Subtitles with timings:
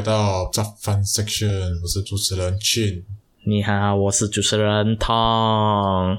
[0.00, 3.02] 来到杂饭 section，我是主持人 Chin。
[3.44, 6.16] 你好，我是主持人 Tom。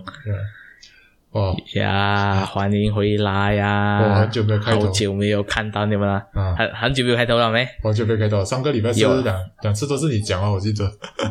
[1.32, 4.00] 哦，呀，欢迎回来呀！
[4.04, 7.68] 我很久没有开头好久没有看到你们了，啊，很很久没有开头了没？
[7.82, 10.86] 好久没有开头，上个礼拜是有两两次都是你讲啊，我记得。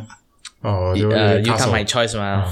[0.63, 2.25] 哦，就呃，You 有点卡 Come 手 My Choice 吗？
[2.25, 2.49] 啊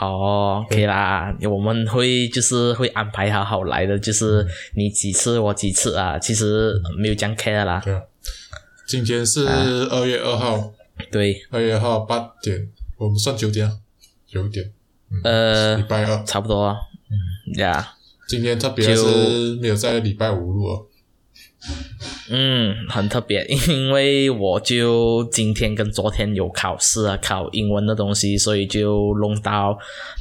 [0.00, 4.46] 哦，可以啦，我们会就是会安排好好来的，就是
[4.76, 7.82] 你几次我几次啊，其实没有这样 care 啦。
[7.84, 8.00] 对啊，
[8.86, 9.46] 今天是
[9.90, 10.72] 二月二号，
[11.10, 13.78] 对，二月二号八点，我们算九点啊，
[14.26, 14.72] 九点，
[15.24, 16.24] 呃礼，拜二。
[16.24, 16.76] 差不多啊。
[17.56, 17.94] 呀，
[18.28, 20.86] 今天特别是没有在礼拜五录哦。
[22.28, 29.78] 嗯，很特别，因为我就今天跟昨天有考试啊，考英文的东西，所以就弄到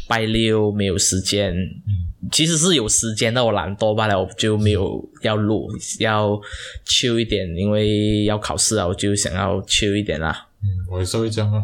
[0.07, 1.55] 拜六没有时间。
[2.31, 5.67] 其实是有时间的，我懒惰罢了，我就没有要录，
[5.99, 6.39] 要
[6.85, 10.47] 休一点，因为要考试啊，我就想要休一点啦。
[10.61, 11.63] 嗯，我也是会这样啊，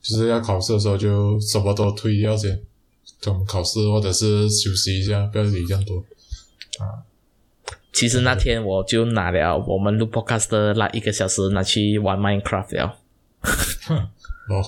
[0.00, 2.60] 就是要考试的时候就什么都推掉先，
[3.20, 5.96] 等考试或者是休息一下，不要理这样多
[6.78, 7.02] 啊。
[7.92, 12.98] 其实那天我就拿了我们录 podcast 的那一个小时拿去玩 Minecraft 了。
[14.50, 14.62] 哦，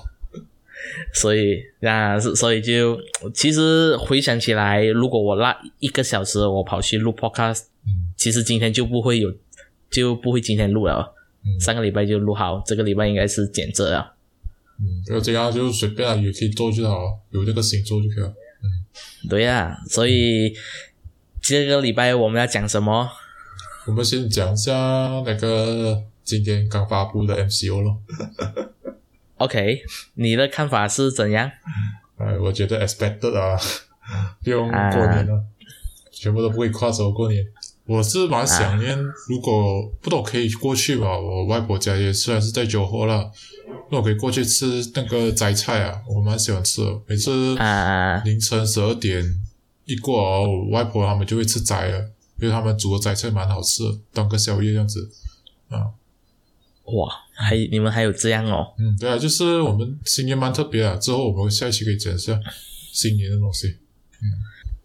[1.14, 2.98] 所以啊，是所以就
[3.34, 7.64] 其实回想起来，如果我那一个小时我跑去录 podcast，、
[8.16, 9.32] 其实今天就不会有，
[9.90, 11.14] 就不会今天录了。
[11.44, 14.14] 嗯上个礼拜就录好，这个礼拜应该是剪着了。
[14.78, 18.32] 嗯，不要这样就随便啊，也可以做就好了，有这个心做就可以了。
[19.28, 20.54] 对呀、所以
[21.42, 23.10] 这个礼拜我们要讲什么？
[23.86, 24.72] 我们先讲一下
[25.26, 27.98] 那个今天刚发布的 MCO 咯。
[29.38, 29.82] OK，
[30.14, 31.50] 你的看法是怎样？
[32.16, 33.58] 哎，我觉得 expected 啊，
[34.44, 35.42] 不用过年了，
[36.12, 37.44] 全部都不会跨州过年。
[37.86, 38.96] 我是蛮想念，
[39.28, 41.18] 如果不懂可以过去吧。
[41.18, 43.28] 我外婆家也虽然是在九后了，
[43.90, 44.64] 那我可以过去吃
[44.94, 47.00] 那个摘菜啊，我蛮喜欢吃的。
[47.08, 49.24] 每次啊凌晨十二点
[49.92, 51.98] 一过哦，我外婆他们就会吃斋了，
[52.40, 55.10] 因为他们煮的斋菜蛮好吃的，当个宵夜这样子。
[55.68, 55.88] 啊，
[56.84, 58.74] 哇，还你们还有这样哦？
[58.78, 62.38] 嗯，对啊，就是我们新年蛮特别啊，之后我们下一期可以讲一下
[62.92, 63.76] 新年的东西。
[64.20, 64.26] 嗯，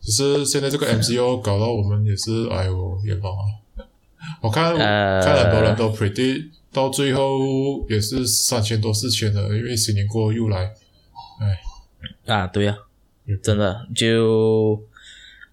[0.02, 3.44] 只是现在这个 MCO 搞到我们也是，哎呦，也忙啊！
[4.42, 10.74] 我看、呃看很多人都 predict 到最后也是三千多四千的，因为新年过后又来，
[11.40, 12.78] 哎，啊，对呀、
[13.26, 14.82] 嗯真的就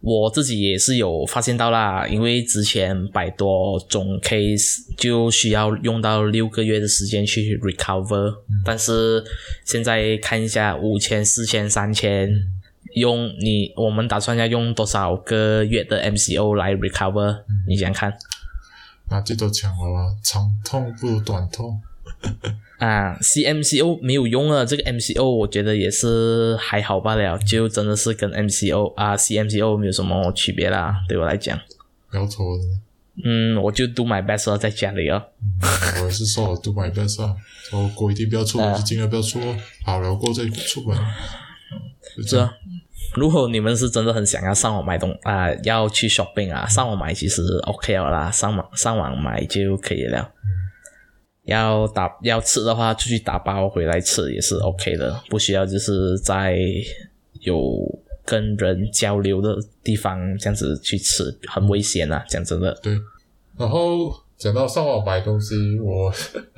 [0.07, 8.35] 我自己也是有发现到啦，因为之前百多种 case 就需要用到六个月的时间去 recover，、
[8.67, 9.25] 但是
[9.65, 12.29] 现在看一下五千、四千、三千，
[12.95, 18.13] 用你我们打算要用多少个月的 MCO 来 recover？、你想看
[19.09, 21.81] 那最多讲了，长痛不如短痛。
[22.85, 31.59] 啊？CMCO 没有用啊，这个 MCO 我觉得也是还好罢了，就真的是跟 MCO 啊 CMCO 没有什么区别啦，对我来讲。
[32.11, 32.65] 不要拖的，
[33.25, 35.23] 嗯，我就 do my best 了，在家里哦。
[36.01, 37.35] 我也是说我 do my best 啊，
[37.73, 40.97] 我过一定不要出门，啊就尽量不要出哦，好了过再出门。
[42.29, 42.53] 是啊，
[43.17, 50.31] 如果你们是真的很想要上网买东啊、要去 shopping 啊，上网买其实 OK 了啦，上网上网买就可以了。
[51.45, 56.59] 要打要吃的话，出去打包回来吃也是 OK 的，不需要就是在
[57.41, 57.81] 有
[58.25, 62.25] 跟人交流的地方这样子去吃，很危险啊！
[62.29, 62.99] 讲真的，对，
[63.59, 66.11] 然后讲到上网买东西，我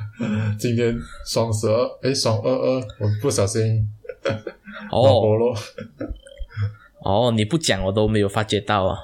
[0.58, 0.96] 今天
[1.26, 3.88] 双十二，哎，双二二，我不小心
[4.24, 4.32] 买
[4.92, 5.54] 哦
[7.02, 8.98] 哦，你不讲我都没有发觉到啊。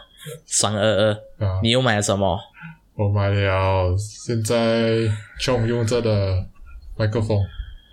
[0.46, 1.12] 双二二，
[1.44, 2.38] 啊，你又买了什么？
[2.94, 4.98] 我买了现在
[5.46, 6.46] 用用这的
[6.96, 7.38] 麦克风，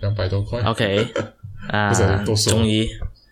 [0.00, 0.60] 两百多块。
[0.62, 1.06] OK，
[1.68, 1.92] 啊
[2.34, 2.88] 终于。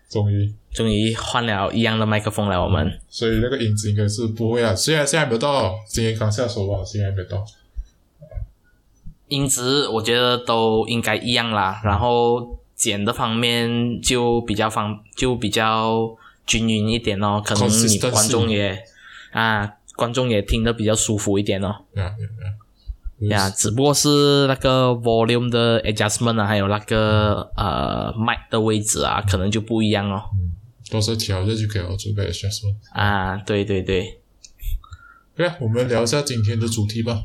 [0.09, 2.99] 终于，终于换了一样的麦克风了，我们。
[3.07, 7.45] 所以那个音质应该是不会啊，虽然现在还没到，今天刚下手吧，现在还没到，
[9.27, 16.09] 音质我觉得都应该一样啦，然后剪的方面就比较方就比较
[16.47, 18.83] 均匀一点哦，可能你观众也
[19.31, 21.67] 啊观众也听得比较舒服一点哦。
[21.95, 22.15] 呀呀
[23.19, 30.21] 呀，呀，只不过是那个 volume 的 adjustment 啊，还有那个呃 mic 的位置啊，可能就不一样哦。
[30.89, 32.77] 到时候调一下就可以了，准备 adjustment。
[32.93, 34.21] 啊，对对对，
[35.35, 37.21] 对啊，我们聊一下今天的主题吧。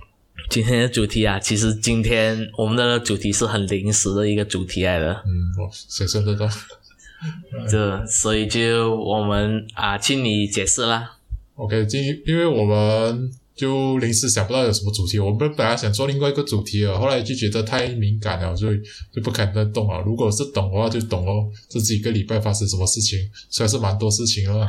[0.51, 6.47] 今天的主题啊，其实今天我们的主题是很临时的一个主题来的，嗯，我想象得到。
[7.71, 11.14] 这所以就我们啊，请你解释啦。
[11.57, 15.19] OK，今因为我们就临时想不到有什么主题。
[15.19, 18.81] 我们本来想做另外一个主题了，后来就觉得太敏感了，所以
[19.13, 20.01] 就不敢再动了。
[20.03, 21.49] 如果是懂的话，就懂哦。
[21.69, 23.19] 这几个礼拜发生什么事情，
[23.49, 24.69] 虽然是蛮多事情了，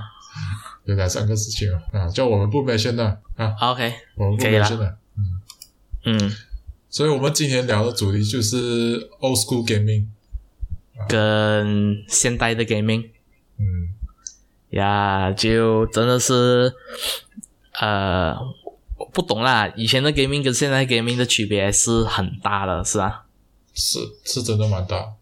[0.86, 3.56] 有两三个事情啊，叫我们不没现的啊。
[3.72, 4.98] OK，我们不可以了没现的。
[6.06, 6.32] 嗯，
[6.90, 10.06] 所以我们今天聊的主题就是 old school gaming。
[11.10, 13.10] 跟现代的 gaming
[13.58, 13.90] 嗯，
[14.76, 16.74] 呀，就真的是
[17.80, 18.34] 呃，
[18.98, 19.68] 我不懂啦。
[19.76, 23.26] 以前的 gaming 跟现在 gaming 的区别是很大的，是吧？
[23.74, 25.14] 是是真的蛮大。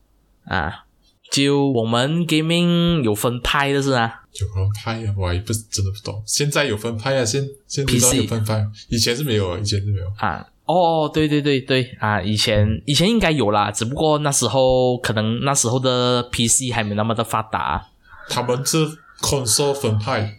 [0.45, 0.85] 啊，
[1.31, 6.21] 就我们 gaming 有分派的是啊，有分派啊，我也不真的不懂。
[6.25, 10.05] 现在有分派啊，现现在知道 PC 有分派，以前是没有啊，以前是没有。
[10.17, 17.87] 啊，哦，对对对对啊，以前以前应该有啦，只不过那时候可能那时候的 PC 还没那么的发达
[18.29, 18.77] 他们是
[19.23, 20.35] console 分派，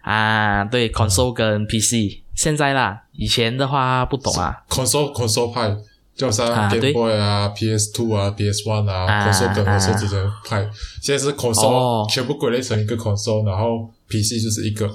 [0.00, 5.76] 啊，对，console 跟 PC，现在啦，以前的话不懂啊，console console 派，
[6.16, 10.18] 就像啊 Game 对 Boy 啊、PS Two 啊、PS One 啊啊，console 跟啊 console 之间
[10.48, 10.68] 派。
[11.02, 14.90] 现在是 console、哦全部归类成一个 console，然后 PC 就是一个。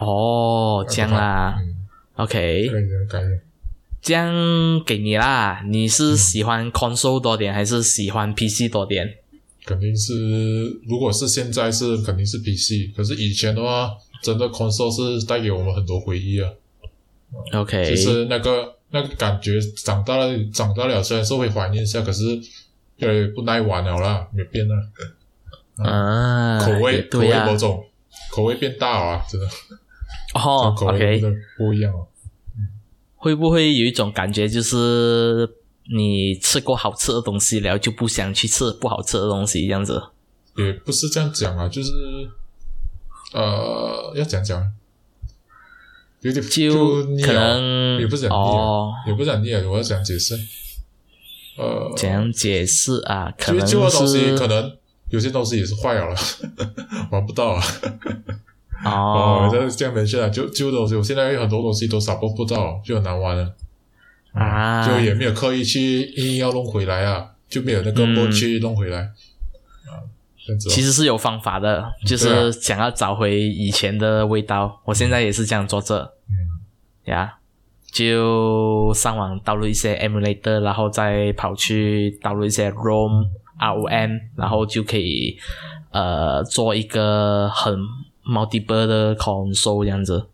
[0.00, 1.74] 哦，这样啦嗯
[2.16, 2.70] ，，OK。
[4.00, 4.32] 这样
[4.84, 9.16] 给你啦，你是喜欢 console 多点还是喜欢 PC 多点？
[9.64, 13.90] 肯定是，如果是现在是肯定是 PC，可是以前的话，
[14.22, 16.50] 真的 console 是带给我们很多回忆啊。
[17.52, 22.24] OK，其实那个那个感觉，长大了长大了，虽然是会怀念一下，可是
[22.98, 24.74] 越来越不耐玩了啦，没变了，
[25.76, 27.84] 啊，口味、口味某种
[28.30, 29.46] 口味变大了啊，真的，
[30.34, 32.06] 哦口味，OK，真的不一样哦。
[33.16, 35.48] 会不会有一种感觉，就是
[35.92, 40.02] 你吃过好吃的东西了，就不想去吃不好吃的东西，这样子？
[40.56, 41.90] 也不是这样讲啊，就是
[43.32, 44.72] 呃，要讲讲，
[46.20, 50.38] 有点就可腻了，能也不是很腻啊，哦，也不是很腻啊，我要讲解释，
[51.58, 53.32] 呃，怎样解释啊？
[53.36, 54.76] 可就能旧的东西可能
[55.10, 56.16] 有些东西也是坏了了，
[57.10, 57.62] 玩不到啊。
[58.84, 63.54] 哦这这样没事啊，旧旧的东西，我现在有很多东西都 support 不到，就很难玩了。
[64.34, 68.98] 啊，就也没有刻意去硬要弄回来啊，就没有那个嗯 mod 去弄回来。
[68.98, 70.02] 啊，
[70.44, 70.70] 这样子、哦。
[70.70, 74.80] 其实是有方法的，就是想要找回以前的味道。
[74.84, 76.34] 我现在也是这样做着，嗯，
[77.12, 77.34] 呀，
[77.92, 83.28] 就上网导入一些 emulator，然后再跑去导入一些 ROM、
[83.60, 85.38] ROM，然后就可以
[85.92, 87.78] 呃做一个很
[88.26, 90.26] multiple 的 console 这样子。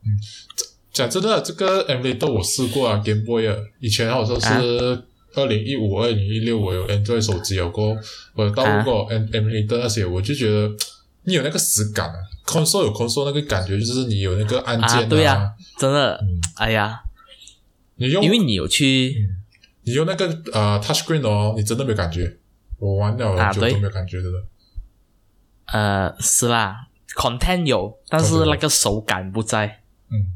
[0.93, 4.61] 讲真的，这个 emulator 我试过啊，Game Boy 啊，以前好像啊。
[4.61, 7.97] 是二零一五、二零一六，我有 Android 手机有过，
[8.35, 10.69] 我有导入过 em emulator 那些，我就觉得
[11.23, 16.41] 你有那个实感啊，console 有 console 那个感觉，就是你有那个按键啊，对呀、真的，嗯。
[16.57, 17.01] 哎呀，
[17.95, 19.15] 你用因为你有去
[19.85, 22.37] 你用那个呃 touchscreen 哦，你真的没有感觉。
[22.81, 24.29] 我玩了很久都没有感觉的。
[24.31, 24.47] 了。
[25.67, 29.83] 呃是啦，content 有，但是那个手感不在。
[30.11, 30.35] 嗯，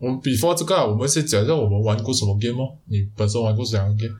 [0.00, 2.70] 我们 before 这个啊，我们先讲一下我们玩过什么 game 哦。
[2.86, 4.14] 你本身玩过什么 game？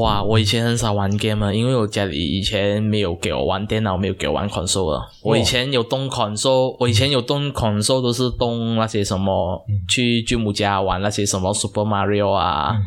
[0.00, 5.06] 哇，我以前很少玩 game 啊，因为我家里以前没有给我玩电脑，没有给我玩 console 的。
[5.22, 12.82] 我以前有动 console，我以前有动 console 都是动那些什么，嗯去舅母家玩那些什么 Super Mario 啊，嗯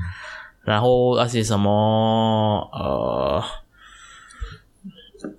[0.63, 3.43] 然后那些什么呃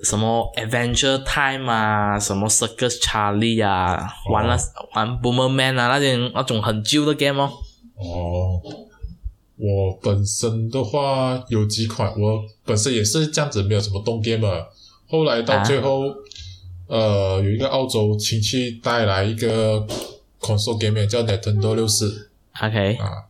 [0.09, 4.57] 什么 Adventure Time 啊，什么 Circus Charlie 啊，玩了
[4.95, 7.53] 玩 Boomerman 啊，那种那种很旧的 game 哦。
[7.97, 8.59] 哦，
[9.57, 14.67] 我本身的话有几款，我本身也是这样子，没有什么动 game 的。
[15.07, 16.05] 后来到最后，
[16.87, 19.87] 呃，有一个澳洲亲戚带来一个
[20.41, 22.31] console game 叫 Nintendo 六四
[22.63, 23.29] OK 啊，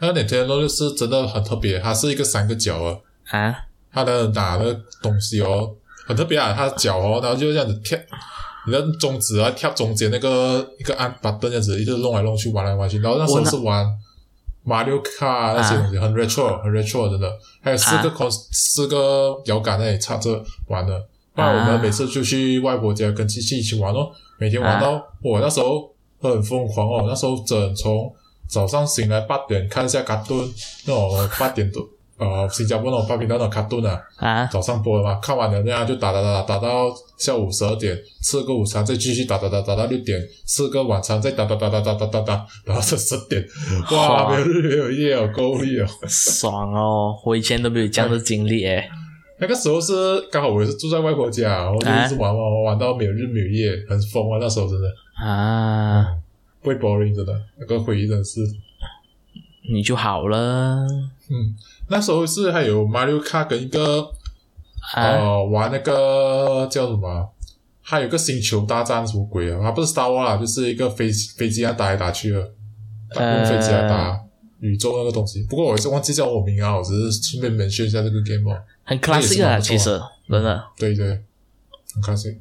[0.00, 2.98] 那个 Nintendo 六四真的很特别，它是一个三个角啊。
[3.30, 3.56] 啊
[3.92, 5.74] 它的打的东西哦，
[6.06, 7.98] 很特别啊，他的脚哦，然后就这样子跳，
[8.66, 13.84] 你的中指啊跳中间那个一个按把凳这样子一直弄来弄去，玩来玩去，然后那时候是玩
[14.62, 21.04] 马里奥卡那些东西，很 retro 很 retro 真的，还有四个 con、四个摇杆那里插着玩的。
[21.34, 28.10] 不然我们每次就去外婆家跟亲戚一起玩哦，每天玩到我、那时候很疯狂哦，那时候整从
[28.48, 30.48] 早上醒来八点看一下卡顿，
[30.86, 31.86] 那我八点多
[32.18, 36.86] 呃新加坡那种八频道那种卡顿啊，啊早上播的嘛，看完了那样就打打打打打到
[37.18, 43.44] 下午十二点，吃个午餐，再继续打打打打到六点，吃个晚餐，再打打打打打打打打，打到这十点，
[43.92, 45.86] 哇，没有日没有夜哦，够力哦。
[46.06, 47.14] 爽哦！
[47.24, 48.88] 我以前都没有这样的经历诶。
[49.38, 49.92] 那个时候是
[50.32, 54.88] 刚好我也是住在外婆家，然后就一直玩玩玩玩到没有日没有夜，很疯啊，那时候真的。
[55.22, 56.06] 啊，
[56.62, 58.40] 会 boring 真的，那个回忆真的是，
[59.70, 60.86] 你就好了。
[61.28, 61.54] 嗯，
[61.88, 64.10] 那时候是还有 Mario Kart 跟一个
[64.94, 67.26] 啊，呃玩那个叫什么啊，
[67.82, 69.58] 还有个星球大战什么鬼啊？
[69.62, 72.50] 它不是 Star Wars 啦，就是一个飞飞机啊打来打去的，
[73.14, 74.20] 打用飞机来打
[74.60, 75.44] 宇宙那个东西。
[75.48, 78.58] 不过我忘记叫我名啊，我只是顺便 mention 一下这个 game 哦。
[78.84, 82.36] 很 classic 啊，其实真的对对，很 classic。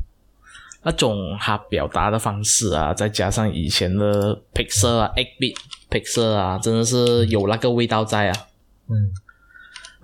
[0.83, 5.55] 那种他表达的方式啊，再加上以前的 pixel 啊，eight bit
[5.89, 8.47] pixel 啊，真的是有那个味道在啊。
[8.87, 9.11] 嗯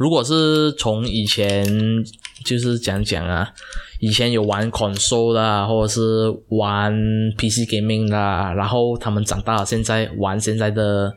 [0.01, 1.63] 如果是从以前
[2.43, 3.47] 就是讲讲啊，
[3.99, 6.91] 以前有玩 console 的啊，或者是玩
[7.37, 11.15] PC gaming 的啊，然后他们长大了，现在玩现在的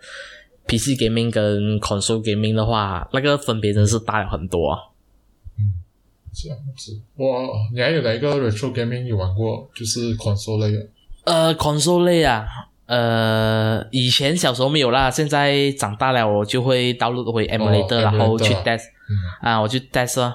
[0.66, 4.78] PC gaming 跟 console gaming 的话，那个分别真是大了很多啊。
[6.34, 7.00] 这样子。
[7.16, 9.66] 我你还有哪一个 retro gaming 有玩过？
[9.74, 10.86] 就是 console 类的？
[11.24, 12.44] 呃，console 类啊，
[12.86, 18.82] 呃，以前小时候没有啦，现在长大了我就会导入回 Emily 的，然后去 desk
[19.40, 20.32] 啊，我去 desk，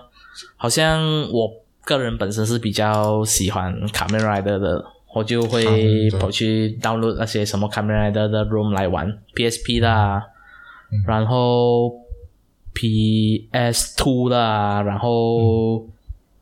[0.57, 0.99] 好像
[1.31, 1.51] 我
[1.85, 10.23] 个人本身是比较喜欢 camera 的，我就会跑去 download 那些什么 camera 的 room 来玩 PSP 啦，
[11.07, 11.91] 然后
[12.73, 15.85] PS two 啦，然后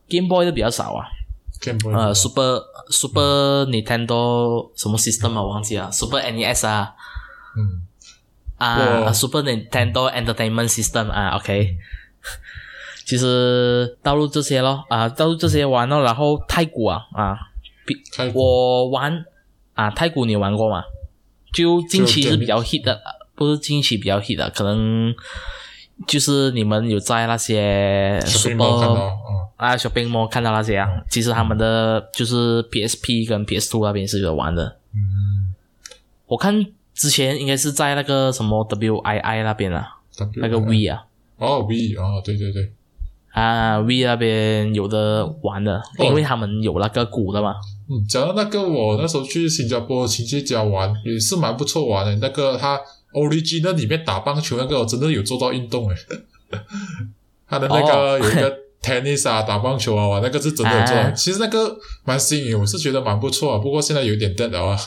[0.08, 1.06] Game Boy 都比较少啊。
[1.92, 6.94] 呃，Super Super Nintendo 什么 system 啊，我忘记了，Super NES 啊
[7.56, 7.82] 嗯
[8.56, 11.76] 啊我，Super Nintendo Entertainment System 啊，OK。
[13.06, 17.38] 其实道路这些咯，啊，道路这些玩咯，然后太古啊啊，
[17.86, 17.96] 比
[18.34, 19.24] 我玩
[19.74, 20.82] 啊太古你玩过吗？
[21.52, 23.00] 就近期是比较 hit 的，
[23.34, 25.14] 不是近期比较 hit 的，可能
[26.06, 28.64] 就是你们有在那些 Super
[29.58, 34.78] 啊，啊，shopping mall 看到那些啊，其实他们的就是 PSP 跟 PS Two 那边是有玩的。
[34.94, 35.52] 嗯，
[36.26, 39.98] 我看之前应该是在那个什么 WII 那边啊，
[40.36, 41.04] 那个 V 啊
[41.36, 42.72] 哦 V 啊，对对对，
[43.32, 47.54] 啊 V 那边有的玩的，哦因为他们有那个鼓的嘛。
[47.90, 52.14] 嗯，讲到那个，我那时候去新加坡亲戚家玩，也是蛮不错玩的。
[52.16, 52.78] 那个他
[53.12, 55.96] Origin 里面打棒球那个，我真的有做到运动诶。
[57.48, 60.96] 他的那个、哦有一个 tennis 啊，打棒球啊，哇，那个是真的有做。
[60.96, 63.58] 啊其实那个蛮新颖，我是觉得蛮不错啊。
[63.58, 64.78] 不过现在有点 dead 了啊，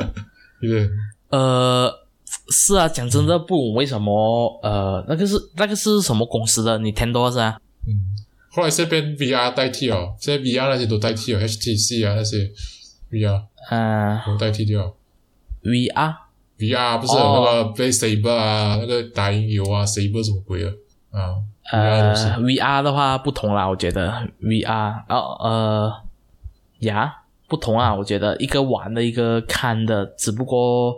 [0.60, 0.88] 有点
[1.30, 1.92] 呃，
[2.50, 7.58] 是啊，讲真的，不懂为什么呃，那个是那个是什么公司的？Nintendo 是啊？
[7.86, 8.12] 嗯。
[8.54, 12.50] 后来这边 VR 代替哦，现在 VR 那些都代替哦，HTC 啊那些
[13.10, 14.94] VR 嗯、都代替掉。
[15.62, 16.14] VR
[16.58, 20.68] VR 不是有那个 Play Saber 啊，那个打音游啊，Saber 什么鬼的
[21.10, 25.92] 啊西呃，VR 的话不同啦，我觉得 VR 哦呃
[26.80, 30.96] 呀不同啊，我觉得一个玩的，一个看的，只不过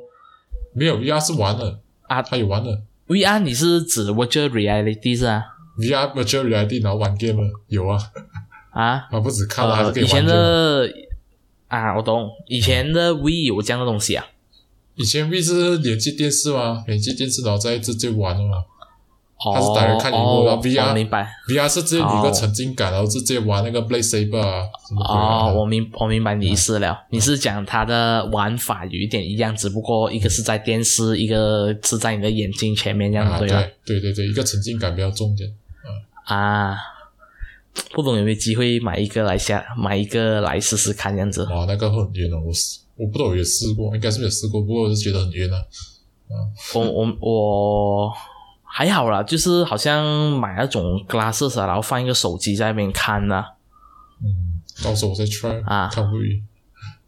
[0.73, 5.45] 没有 VR 是玩的啊他有玩的 VR 你是指 virtual reality 是啊
[5.79, 7.99] ？VR virtual reality 然后玩 game 的有啊，
[8.71, 10.87] 啊，啊不止看了，还是可以以前的。
[10.89, 10.93] 的
[11.69, 14.25] 啊，我懂，以前的 V 有这样的东西啊。
[14.95, 16.85] 以前 V 是连接电视吗？
[16.87, 18.59] 连接电视然后再直接玩的嘛。
[19.45, 21.31] 哦它是打人看荧幕哦然后 VR 我明白。
[21.49, 25.47] VR 是直接有一个沉浸感，然后直接玩那个 Saber 啊什么鬼啊。
[25.47, 26.99] 哦，我明我明白你意思了。
[27.11, 33.63] 你是讲它的玩法有一点一样，只不过一个是在电视，一个是在你的眼睛前面，这样对吧？
[33.85, 35.51] 对对对对，一个沉浸感比较重一点。
[36.25, 36.77] 啊，
[37.93, 41.45] 不懂有没有机会买一个来下，买一个来试试看这样子。
[41.45, 45.59] 哇，那个很晕哦，我试我不懂有试过，应该是没有试过，不过我是觉得很晕啊。
[46.75, 48.13] 我我我
[48.77, 53.45] 还好啦，就是好像买那种 glasses 啊，然后放一个手机在那边看呐、
[54.21, 56.43] 嗯，到时候我再 try 啊看不晕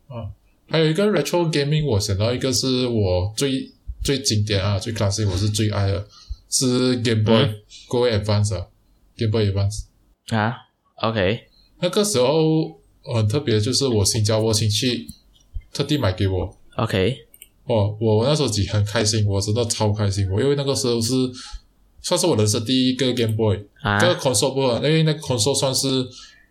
[0.07, 0.31] 啊。
[0.69, 3.69] 还有一个 retro gaming，我想到一个是我最
[4.01, 6.07] 最经典啊，最 classic，我是最爱的，
[6.49, 7.55] 是 Game Boy、嗯
[7.89, 8.67] Go Advance 啊
[9.17, 9.87] ，Game Boy Advance。
[10.29, 10.55] 啊。
[11.03, 11.49] OK，
[11.81, 12.81] 那个时候
[13.13, 15.09] 很特别，就是我新加坡亲戚
[15.73, 17.26] 特地买给我，OK，
[17.67, 21.13] 哦，我那时候很开心，我真的超开心，我因为那个时候是
[22.01, 26.07] 算是我人生第一个 Game Boy，啊这个 console 不，因为那个 console 算是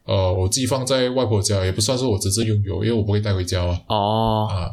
[0.06, 4.70] 呃我寄放在外婆家，也不算是我真正拥有，因为我不会带回家嘛哦啊，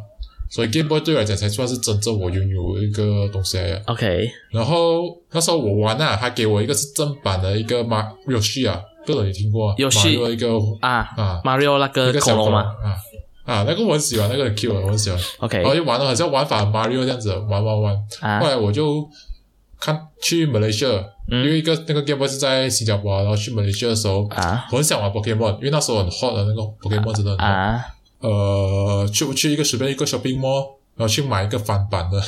[0.50, 3.82] 所以 Game Boy 对我来讲才算是真正我拥有一个东西来的。
[3.87, 10.49] ，OK，然后那时候我玩啊，他给我一个是正版的一个马游戏啊，不知道你听过啊 Yoshi Mario 一个
[10.80, 12.96] 啊啊，Mario 那个恐龙嘛啊
[13.44, 15.18] 啊，那个我很喜欢，那个很 Q 的，我很喜欢。
[15.38, 17.96] ，OK，然后就玩了好像玩法 Mario 这样子玩玩玩。
[18.20, 18.40] 啊。
[18.40, 19.08] 后来我就
[19.80, 20.90] 看去马来西亚，
[21.28, 24.64] 因为一个那个 Game Boy 是在新加坡，然后去 Malaysia 的时候，啊。
[24.70, 27.44] 我很想玩 Pokemon，因为那时候很 hot 的那个 Pokemon 真的很 hot。
[27.44, 27.84] 啊。
[28.20, 32.22] 呃，去去一个随便一个 shopping mall，然后去买一个翻版的，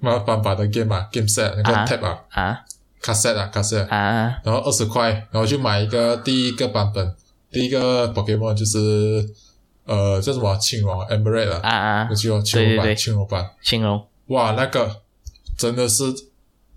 [0.00, 1.86] 买 翻版的 game 啊，game set 那个啊。
[1.86, 2.20] tab 啊。
[2.32, 2.58] 啊
[3.02, 4.38] ，cassette 啊，cassette，啊。
[4.44, 7.14] 然后二十块，然后去买一个第一个版本，
[7.50, 9.26] 第一个 Pokemon 就是
[9.84, 11.70] 呃叫什么青龙 a m b e r e 啊啊，
[12.02, 14.06] 啊我，记得青龙版，青龙版，青龙。
[14.26, 15.02] 哇，那个
[15.58, 16.04] 真的是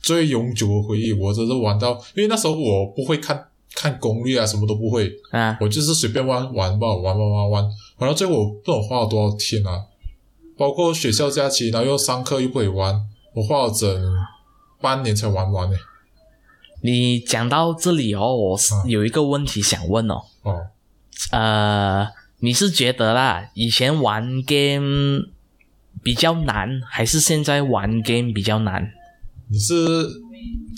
[0.02, 5.58] 最永久的回忆，我真是玩到，因为那时候我不会看看攻略啊，什么都不会，啊。
[5.62, 7.64] 我就是随便玩玩吧，玩玩玩玩，
[7.98, 9.86] 玩到最后我不懂花了多少天啊，
[10.58, 13.88] 包括学校假期，然后又上课又不可以玩，我花了整
[14.82, 15.78] 半年才玩完呢。
[16.82, 20.68] 你讲到这里哦，我有一个问题想问哦，哦，
[21.32, 22.06] 呃，
[22.44, 25.30] 你是觉得啦，以前玩 game
[26.04, 28.92] 比较难，还是现在玩 game 比较难？
[29.48, 29.74] 你是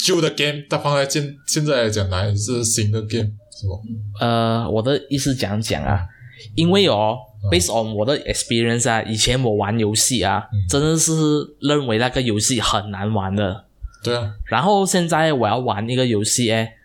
[0.06, 3.74] 旧的 game，但放在现现在来讲难，还是新的 game 是吗？
[4.20, 6.06] 呃，我的意思讲讲啊，
[6.54, 11.12] 因为哦嗯，based on 我的 experience 啊，以前我玩游戏啊，嗯真的是
[11.62, 13.66] 认为那个游戏很难玩的。
[14.04, 16.76] 对啊，然后现在我要玩一个游戏，哎，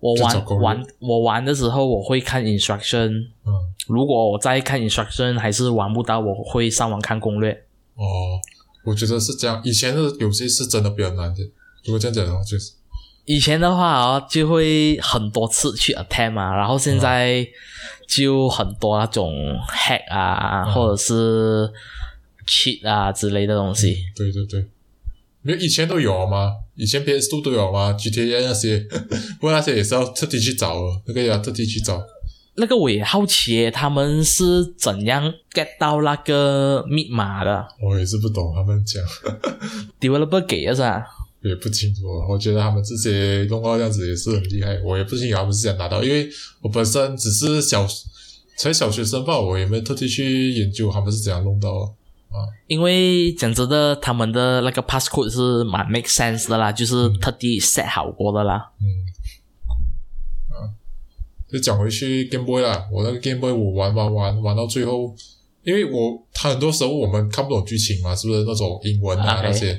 [0.00, 3.52] 我玩玩我玩的时候我会看 instruction，嗯，
[3.88, 7.52] 如果我再看 instruction 还是玩不到，我会上网看攻略。
[7.94, 8.40] 哦，
[8.84, 9.60] 我觉得是这样。
[9.64, 11.42] 以前的游戏是真的比较难的，
[11.84, 12.72] 如果这样讲的话，就是
[13.24, 17.46] 以前的话哦，就会很多次去 attempt 嘛，然后现在
[18.08, 19.32] 就很多那种
[19.68, 21.70] hack 啊，嗯或者是
[22.46, 23.96] cheat 啊之类的东西。
[24.16, 24.66] 对对对，
[25.42, 28.80] 没有以前都有嘛，以前 PS 都都有嘛，GTA 那些，
[29.38, 32.02] 不过那些也是要特地去找的，那个也要特地去找。
[32.60, 39.02] 那个我也好奇，他们是怎样 get 到那个密码的我也是不懂他们讲？
[39.98, 41.04] developer 给的是吧？
[41.42, 42.02] 也不清楚。
[42.28, 46.28] 我觉得他们这些弄到这样子也是很厉害，我也不清楚他们是想拿到，因为
[46.60, 47.86] 我本身只是小
[48.56, 51.88] 才小学生吧，我也没有特地去研究他们是怎样弄到啊。
[52.66, 58.70] 因为讲真的，他们的那个 passcode 是蛮 make sense 的啦，就是特地 set 好过的啦。
[58.80, 59.09] 嗯，啊，
[61.52, 65.14] 就讲回去 Game Boy 啦，我那个 Game Boy 我玩玩玩玩到最后，
[65.64, 68.44] 因为我他很多时候我们看不懂剧情嘛，是不是？
[68.44, 69.78] 那种英文啊那些，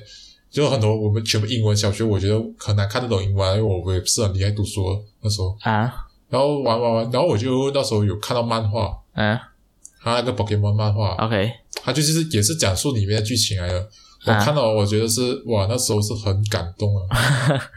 [0.49, 4.84] 就很多我们全部英文，小学我觉得很难看得懂英文啊，因为我也不是很厉害读书
[5.21, 5.93] 那时候，啊，
[6.29, 9.38] 然后玩玩玩，然后我就那时候有看到漫画，嗯
[10.03, 11.51] 他那个 Pokemon 漫画，，OK，
[11.84, 13.88] 他就是也是讲述里面的剧情来的。
[14.25, 17.07] 我啊看到，我觉得是哇，那时候是很感动啊，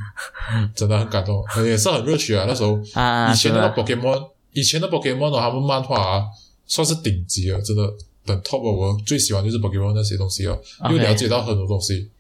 [0.77, 2.45] 真的很感动，也是很热血啊。
[2.47, 6.25] 那时候啊，以前那个 Pokemon，以前的 Pokemon 哦他们漫画啊，
[6.67, 7.83] 算是顶级了，真的
[8.27, 8.71] 很 top 的。
[8.71, 12.11] 我最喜欢就是 Pokemon 那些东西哦，又 OK 了解到很多东西。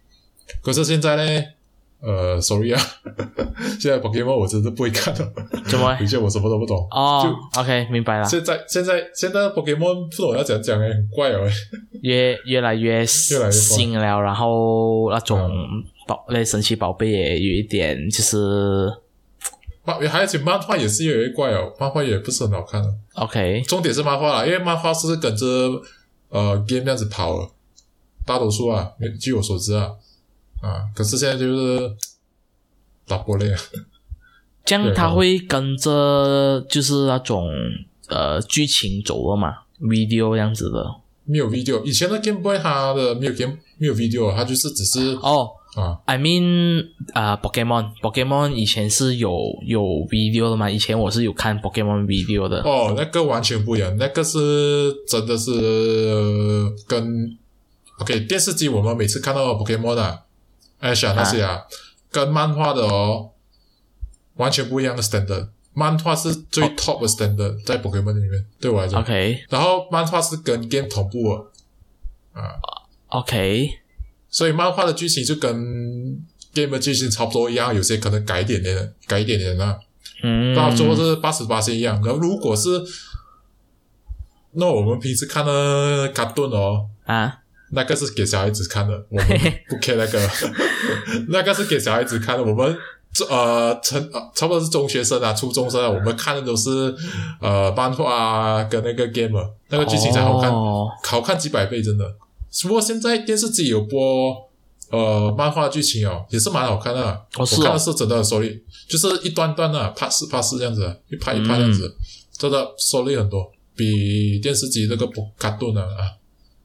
[0.62, 1.44] 可是现在呢，
[2.04, 2.80] 呃，sorry 啊，
[3.80, 5.32] 现在 Pokemon 我真的不会看了，
[5.66, 5.96] 怎么？
[6.02, 6.76] 以前我什么都不懂。
[6.90, 11.48] 哦，OK，明白了，现在现在现在 Pokemon 不懂要怎样讲诶，很怪哦。
[12.02, 12.92] 越越来越
[13.30, 15.84] 越来越新了，然后那种嗯。
[16.06, 18.92] 宝那神奇宝贝也有一点就是
[19.86, 22.88] 漫还有且漫画也是越来越怪哦，漫画也不是很好看的。
[23.14, 25.46] OK，重点是漫画啦，因为漫画是跟着
[26.28, 27.48] 呃 game 这样子跑的，
[28.26, 29.92] 大多数啊，据我所知啊，
[30.60, 31.92] 啊，可是现在就是
[33.06, 33.58] 打波类啊，
[34.64, 37.50] 这样对哦它会跟着就是那种
[38.08, 40.84] 呃剧情走的嘛，video 这样子的
[41.24, 41.82] 没有 video。
[41.84, 45.50] 以前的 Game Boy 它的没有 game 没有 video，它就是只是哦。
[45.74, 48.56] 啊 I mean，啊、p o k e m o n p o k e m o n
[48.56, 49.36] 以前是有
[49.66, 50.70] 有 video 的嘛？
[50.70, 52.62] 以前我是有看 Pokemon video 的。
[52.62, 55.50] 哦，那个完全不一样，那个是真的是
[56.86, 57.36] 跟
[57.98, 60.20] OK 电视机我们每次看到 Pokemon 啊、
[60.84, 61.64] Ash 啊那些啊，
[62.10, 63.30] 跟漫画的哦
[64.34, 65.48] 完全不一样的 standard。
[65.72, 69.00] 漫画是最 top 的 standard 在 Pokemon 里面，对我来讲。
[69.00, 72.54] OK 然后漫画是跟 game 同步的，啊
[73.08, 73.68] ，OK
[74.28, 75.52] 所以漫画的剧情就跟
[76.54, 79.76] game 的剧情差不多一样，有些可能改一点点，改一点点啊。
[80.22, 82.00] 嗯，到最后是八十八一样。
[82.04, 82.68] 然后如果是
[84.52, 87.40] 那我们平时看的卡顿哦，啊
[87.74, 89.26] 那个是给小孩子看的，我们
[89.68, 90.30] 不 care 那个，
[91.28, 92.44] 那个是给小孩子看的。
[92.44, 92.76] 我们
[93.12, 96.94] 这呃成呃差不多是中学生啊、初中生啊，我们看的都是
[97.40, 102.04] 呃漫画啊跟那个 game，啊那个剧情才好看，哦好看几百倍，真的。
[102.62, 104.34] 不过现在电视机有播
[104.90, 107.00] 呃漫画剧情哦，也是蛮好看的
[107.36, 112.04] 我看的是真的很收力，就是一段段的，拍四拍四这样子，啊一拍一拍这样子，嗯
[112.36, 116.02] 真的收力很多，比电视机那个不卡顿啊啊，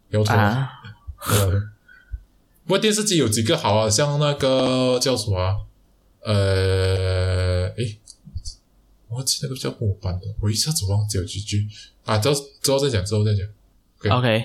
[0.10, 0.34] 摇头。
[0.34, 0.90] 啊呃，
[2.66, 5.56] 不过电视机有几个好啊，像那个叫什么啊、
[6.22, 8.00] 呃，诶，
[9.08, 11.68] 我忘记那个叫什么版的，我一下子忘记了几句。
[12.06, 14.18] 啊，之后之后再讲，之后再讲。
[14.18, 14.44] ，OK，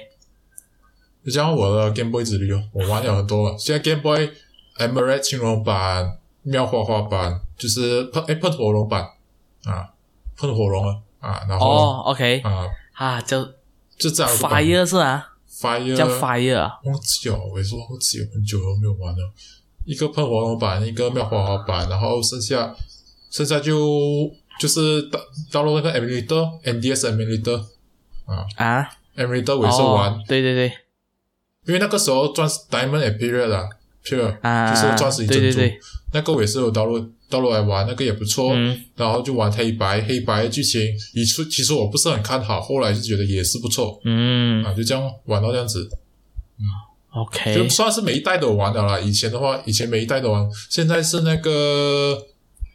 [1.25, 3.59] 就像我的 Game Boy 之旅哦，我玩了很多了。
[3.59, 4.31] 现在 Game Boy
[4.79, 9.09] Emerald 青龙版、妙花花版，就是喷哎喷火龙版
[9.65, 9.91] 啊，
[10.37, 12.41] 喷火龙啊啊，然后哦，OK。
[12.41, 13.45] 啊，啊，就
[13.97, 16.81] 就这样 Fire 是啊，Fire 叫 Fire 啊。
[16.85, 19.33] 忘记了，我也是忘记了很久了没有玩了。
[19.85, 22.75] 一个喷火龙版，一个妙花花版，然后剩下
[23.31, 25.21] 剩下就就是到
[25.53, 27.63] 到了那个 Emulator NDS Emulator
[28.57, 30.73] 啊，Emulator 我也是玩，哦，对对对，
[31.67, 33.69] 因为那个时候钻石 Diamond Period 啊
[34.43, 35.81] 啊，就是钻石与珍珠，对对对，
[36.13, 36.99] 那个我也是有导入
[37.31, 38.53] 导入来玩，那个也不错。
[38.55, 38.79] 嗯。
[38.97, 40.81] 然后就玩黑白，黑白的剧情，
[41.15, 43.99] 以出其实我不是很看好，后来就觉得也是不错。
[44.05, 44.63] 嗯。
[44.65, 45.89] 啊，就这样玩到这样子。
[46.59, 46.63] 嗯
[47.21, 48.99] ，OK，就算是每一代都玩的啦。
[49.01, 52.17] 以前的话，以前每一代都玩，现在是那个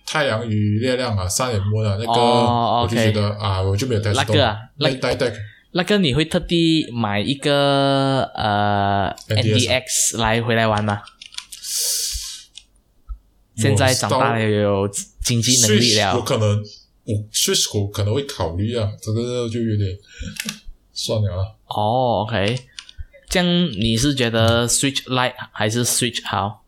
[0.06, 5.32] 太阳与月亮啊，三眼摸的那个，哦我就觉得啊，我就没有太那个啊那代代
[5.72, 11.00] 那个你会特地买一个呃 NDX 来回来玩吗？
[13.60, 14.88] 现在长大了有
[15.22, 16.64] 经济能力 Switch 我了，可能
[17.04, 19.98] 我 Switch 我可能会考虑啊，这个就有点
[20.94, 21.56] 算了啊。
[21.68, 22.60] 哦，OK，
[23.28, 26.66] 这样你是觉得 Switch Lite 还是 Switch 好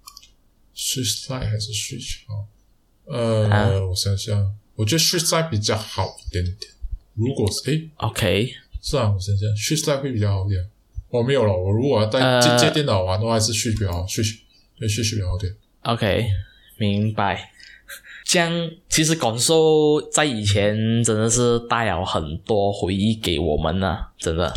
[0.76, 2.48] ？Switch Lite 还是 Switch 好？
[3.06, 6.58] 呃，啊我想想，我觉得 Switch Lite 比较好一点点。
[7.14, 10.70] 如果是诶，OK，是啊，我想想，Switch Lite 会比较好一点。
[11.10, 14.40] 我、没有了，我如果要带呃借、借电脑玩的话，还是 Switch 比较好，Switch
[14.80, 15.54] 对 Switch 比较好点。
[15.82, 16.26] OK，
[16.82, 17.52] 明白。
[18.24, 18.50] 这样
[18.90, 24.52] 其实感受在以前真的是带了很多回忆给我们呢、真的。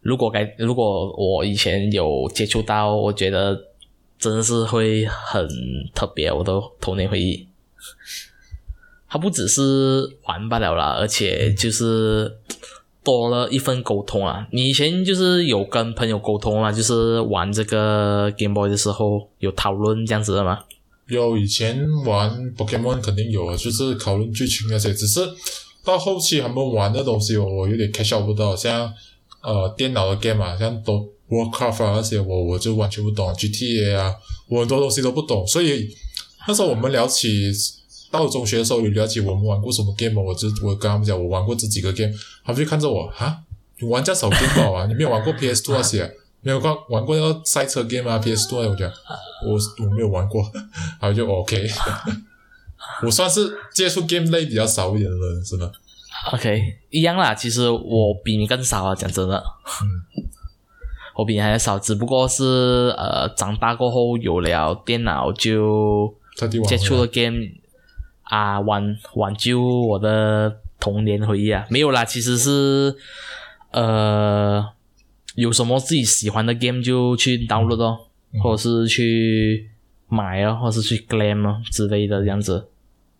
[0.00, 3.56] 如果该如果我以前有接触到，我觉得
[4.18, 5.46] 真的是会很
[5.94, 7.46] 特别，我的童年回忆。
[9.08, 12.38] 它不只是玩罢了啦，而且就是
[13.04, 14.46] 多了一份沟通啊。
[14.52, 20.58] 你以前就是有跟朋友沟通嘛，就是玩这个 Game Boy 的时候有讨论这样子的吗？
[21.08, 25.20] 有以前玩 Pokemon 肯定有啊，就是讨论剧情那些，只是
[25.84, 28.90] 到后期他们玩的东西我有点看晓不到，像
[29.42, 34.14] 呃电脑的 game 啊，像都 Warcraft 啊那些我我就完全不懂，GTA 啊，
[34.48, 35.88] 我很多东西都不懂，所以
[36.46, 37.50] 那时候我们聊起
[38.12, 42.12] 到了中学的时候有聊起我们玩过什么 game，我就我跟他们讲我玩过这几个 game，
[42.44, 43.38] 他们就看着我哈，
[43.80, 46.10] 你玩家少 game 吧啊，你没有玩过 PS Two 那些、 啊。
[46.44, 48.90] 没有玩玩过那个赛车 game 啊，PS Two 啊我讲
[49.46, 50.42] 我我没有玩过，
[51.00, 51.68] 然后就 OK，
[53.06, 55.72] 我算是接触 game 类比较少一点的人，真的。
[56.32, 57.32] OK，一样啦。
[57.32, 59.40] 其实我比你更少啊，讲真的，
[61.14, 66.12] 我比你还少，只不过是呃长大过后有了电脑就
[66.66, 67.38] 接触了 game
[68.32, 72.96] 啊，挽挽救我的童年回忆啊，没有啦，其实是
[73.72, 74.66] 呃
[75.34, 77.98] 有什么自己喜欢的 game 就去 download 哦，
[78.42, 79.68] 或者是去
[80.08, 82.68] 买哦，或者是去 claim 啊之类的这样子，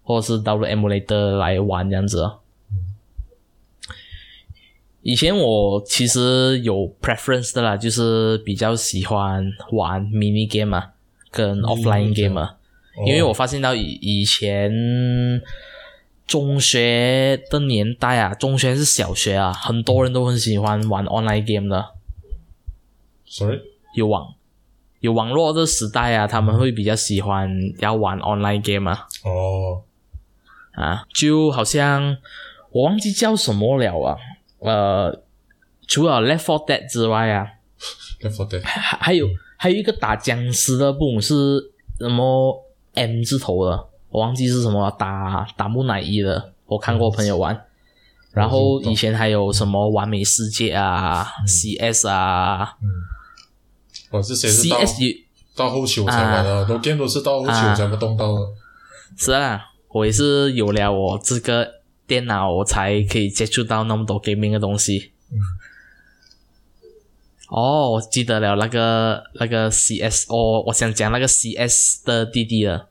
[0.03, 2.39] 或者是 download emulator 来玩这样子哦。
[5.03, 10.93] 以前我其实有 preference 的啦，就是比较喜欢玩 mini game 啊，
[11.31, 12.57] 跟 offline game 啊。
[12.97, 14.71] 哦因为我发现到以以前
[16.27, 21.91] 中学的年代啊，中学是小学啊，很多人都很喜欢玩 online game 的。
[23.27, 23.61] sorry，
[23.95, 24.35] 有网
[25.01, 29.07] 有网络的时代啊，他们会比较喜欢要玩 online game 啊。
[29.25, 29.83] 哦，
[30.73, 32.17] 啊，就好像
[32.71, 34.17] 我忘记叫什么了啊，
[34.59, 35.23] 呃，
[35.89, 37.47] 除了 Left 4 Dead 之外啊
[38.21, 39.27] ，Left 4 Dead，还还有
[39.57, 47.59] 还有一个打僵尸的，不懂是什么 M 字头的，我忘记是什么，打打木乃伊的，我看过朋友玩。
[48.33, 52.77] 然后以前还有什么完美世界啊、CS 啊、
[54.11, 54.33] 我是
[54.71, 54.95] 到 CS
[55.55, 58.41] 到后期我才玩的，很多 game 都是到后期我才不动刀的。
[59.19, 65.13] 是啊，我也是有了我这个电脑，我才可以接触到那么多 gaming 的东西。
[67.55, 72.89] 哦，我记得了，那个那个 CS，哦，我想讲那个 CS 的弟弟了，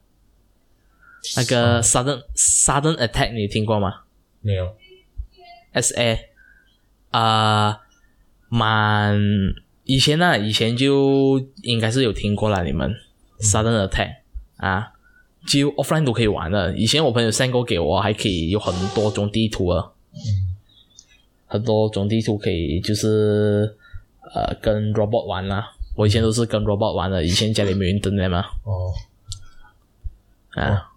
[1.36, 4.02] 那个 Sudden Sudden Attack 你听过吗？
[4.42, 4.76] 没有
[5.74, 6.20] ，？SA
[7.10, 7.80] 啊、
[8.50, 9.20] 蛮
[9.86, 12.96] 以前呢、以前就应该是有听过了，你们。
[13.40, 14.18] Sudden Attack
[14.58, 14.92] 啊，
[15.48, 16.78] 就 offline 都可以玩的。
[16.78, 19.92] 以前我朋友 send 过给我，还可以有很多种地图啊，
[21.48, 23.76] 很多种地图可以就是
[24.34, 25.72] 呃跟 robot 玩啦。
[25.96, 28.94] 我以前都是跟 robot 玩的，以前家里没有 internet 嘛，哦，
[30.52, 30.90] 啊，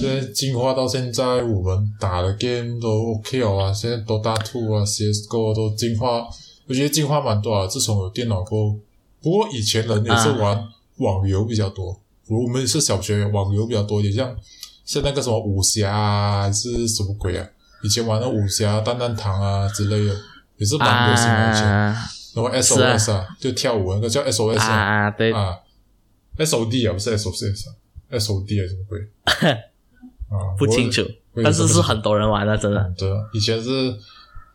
[0.00, 6.26] 现在进化到现在，我们打的 game 都 OK 了啊，现在都大兔啊，CSGO 都进化，
[6.66, 7.66] 我觉得进化蛮多啊。
[7.66, 8.76] 自从有电脑过后，
[9.22, 10.66] 不过以前人也是玩
[10.96, 12.00] 网游比较多。
[12.28, 14.36] 我们是小学网游比较多一点，像
[14.86, 17.46] 像那个什么武侠啊，还是什么鬼啊？
[17.82, 20.16] 以前玩的武侠、蛋蛋堂啊之类的，
[20.56, 21.50] 也是蛮流行的。
[21.50, 21.94] 以前，
[22.34, 25.58] 然后 SOS 啊，就跳舞那个叫 SOS 啊，对啊
[26.38, 29.00] ，SOD 啊，不是 SOS，SOD 啊，什么鬼？
[30.30, 31.02] 啊，不清楚，
[31.42, 32.94] 但是是很多人玩的，真的。
[32.96, 33.90] 对，以前是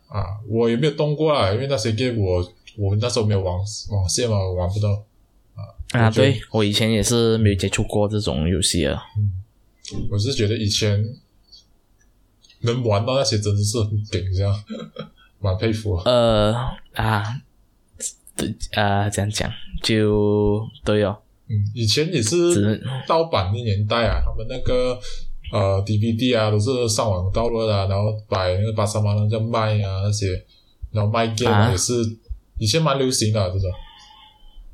[0.08, 2.40] 啊，我也没有动过啊，因为那些 game 我
[2.78, 3.58] 我那时候没有网
[3.90, 4.90] 网线嘛，玩不到
[5.54, 5.60] 啊。
[5.92, 9.02] 啊，对我以前也是没有接触过这种游戏啊。
[9.18, 9.32] 嗯，
[10.10, 11.04] 我是觉得以前
[12.60, 14.54] 能玩到那些真的是很顶，这样
[15.40, 15.96] 蛮佩服。
[16.06, 16.54] 呃
[16.94, 17.22] 啊，
[18.36, 19.50] 对啊，这样讲
[19.82, 21.16] 就对哦。
[21.48, 24.98] 嗯，以前也是盗版的年代啊，他们那个。
[25.52, 30.26] 呃，DVD 啊，都是上网盗录的，然后摆那个巴沙马那叫卖啊那些，
[30.90, 31.94] 然后卖 game 也是
[32.58, 33.70] 以前蛮流行的，这种。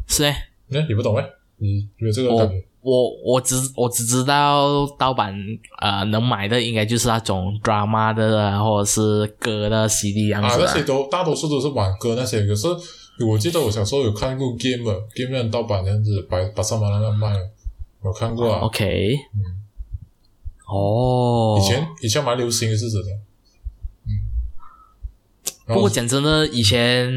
[0.09, 0.35] 是诶，
[0.68, 1.25] 那你不懂诶？
[1.59, 2.64] 你有这个感觉？
[2.81, 5.37] 我我只我只知道盗版
[5.83, 12.66] 呃能买的应该就是那种 drama 的或者是歌的 CD 样子啊，那些都大多数都是玩歌那些，可是
[13.20, 17.33] 我记得我小时候有看过 game，game 盗版这样子摆巴沙马那个卖，
[18.03, 18.61] 有看过啊。
[18.61, 19.62] OK，嗯。
[20.66, 23.11] 哦，以前以前蛮流行的是真的，
[24.07, 24.11] 嗯。
[25.66, 27.12] 不过讲真的，以前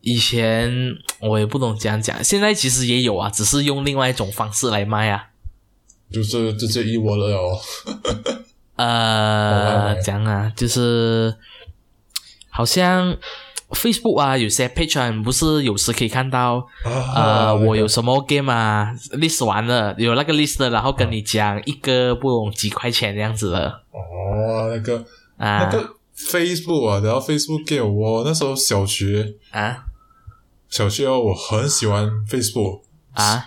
[0.00, 0.72] 以前
[1.20, 5.30] 我也不懂怎样讲，现在其实也有啊，只是用另外一种方式来卖啊。
[6.10, 7.60] 就是这这一窝了哦。
[8.76, 11.36] 呃，讲啊，就是
[12.48, 13.16] 好像。
[13.70, 16.66] Facebook 啊，有些 page 啊，不是有时可以看到，
[17.14, 23.80] 呃，我有什么 game 啊，list 完了，有那个 list，然后跟你讲一个不用几块钱这样子的。
[23.92, 25.04] 哦，那个
[25.36, 29.84] 啊，那个 Facebook 啊，然后 Facebook game，我那时候小学啊，
[30.68, 32.80] 小学哦，我很喜欢 Facebook
[33.14, 33.44] 啊，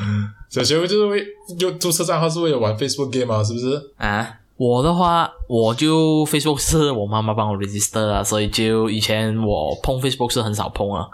[0.48, 1.24] 小学就是为
[1.58, 3.92] 就注册账号是为了玩 Facebook game 啊，是不是？
[3.98, 4.38] 啊？
[4.58, 11.08] 我的话，我就 Facebook 是我妈妈帮我 register 啊，所以就以前我碰 Facebook 是很少碰啊。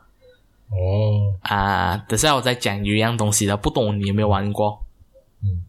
[0.70, 1.34] 哦。
[1.42, 4.82] 啊，等下我再讲一样东西的，不懂你有没有玩过？
[5.42, 5.60] 嗯，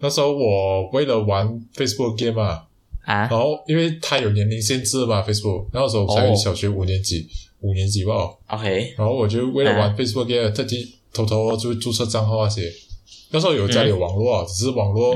[0.00, 2.64] 那时候我为了玩 Facebook game 啊，
[3.06, 7.26] 啊，然后因为它有年龄限制嘛，Facebook 那时候才小学五年级，
[7.62, 8.12] 五年级吧。
[8.48, 8.92] OK。
[8.98, 12.70] 然后我就为了玩 Facebook game，特地偷偷就注册账号那些。
[13.30, 15.14] 那时候有家里有网络啊，只是网络。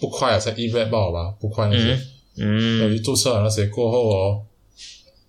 [0.00, 1.98] 不快啊，才 event，报吧，不快那些，
[2.38, 4.42] 嗯，我去注册了那些过后哦，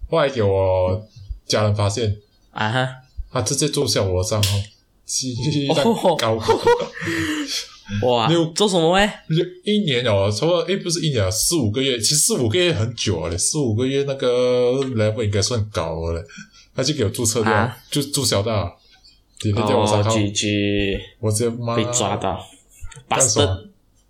[0.10, 1.06] 后来给我
[1.46, 2.18] 家人发现。
[2.52, 2.88] 啊哈，
[3.32, 4.58] 他直接注销我的账号，
[5.06, 5.84] 鸡蛋
[6.18, 6.40] 糕，
[8.02, 9.06] 哇，六做什么诶？
[9.30, 16.26] 就一年哦，差不多诶，不是一年啊，四五个月，其实四五个月很久了，四五个月那个 level 应该算高了，
[16.74, 18.74] 他就给我注册掉，就注销掉，
[19.38, 20.12] 直接叫我账号，
[21.20, 22.42] 我直接妈被抓到，
[23.10, 23.46] 干什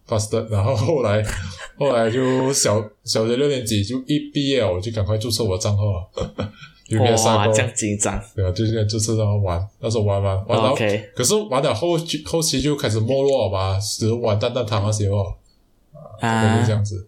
[0.08, 1.24] 么？fast，然后后来，
[1.78, 6.04] 后来就小小学六年级就一毕业，我就赶快注册我的账号啊，
[6.88, 8.22] 有没有哇，这样紧张？
[8.36, 10.76] 对啊，就现在注册然后玩，那时候玩玩玩到，
[11.16, 15.36] 可是玩到后期后期就开始没落吧，只玩蛋蛋糖那些哦，
[16.20, 17.08] 啊，就这样子，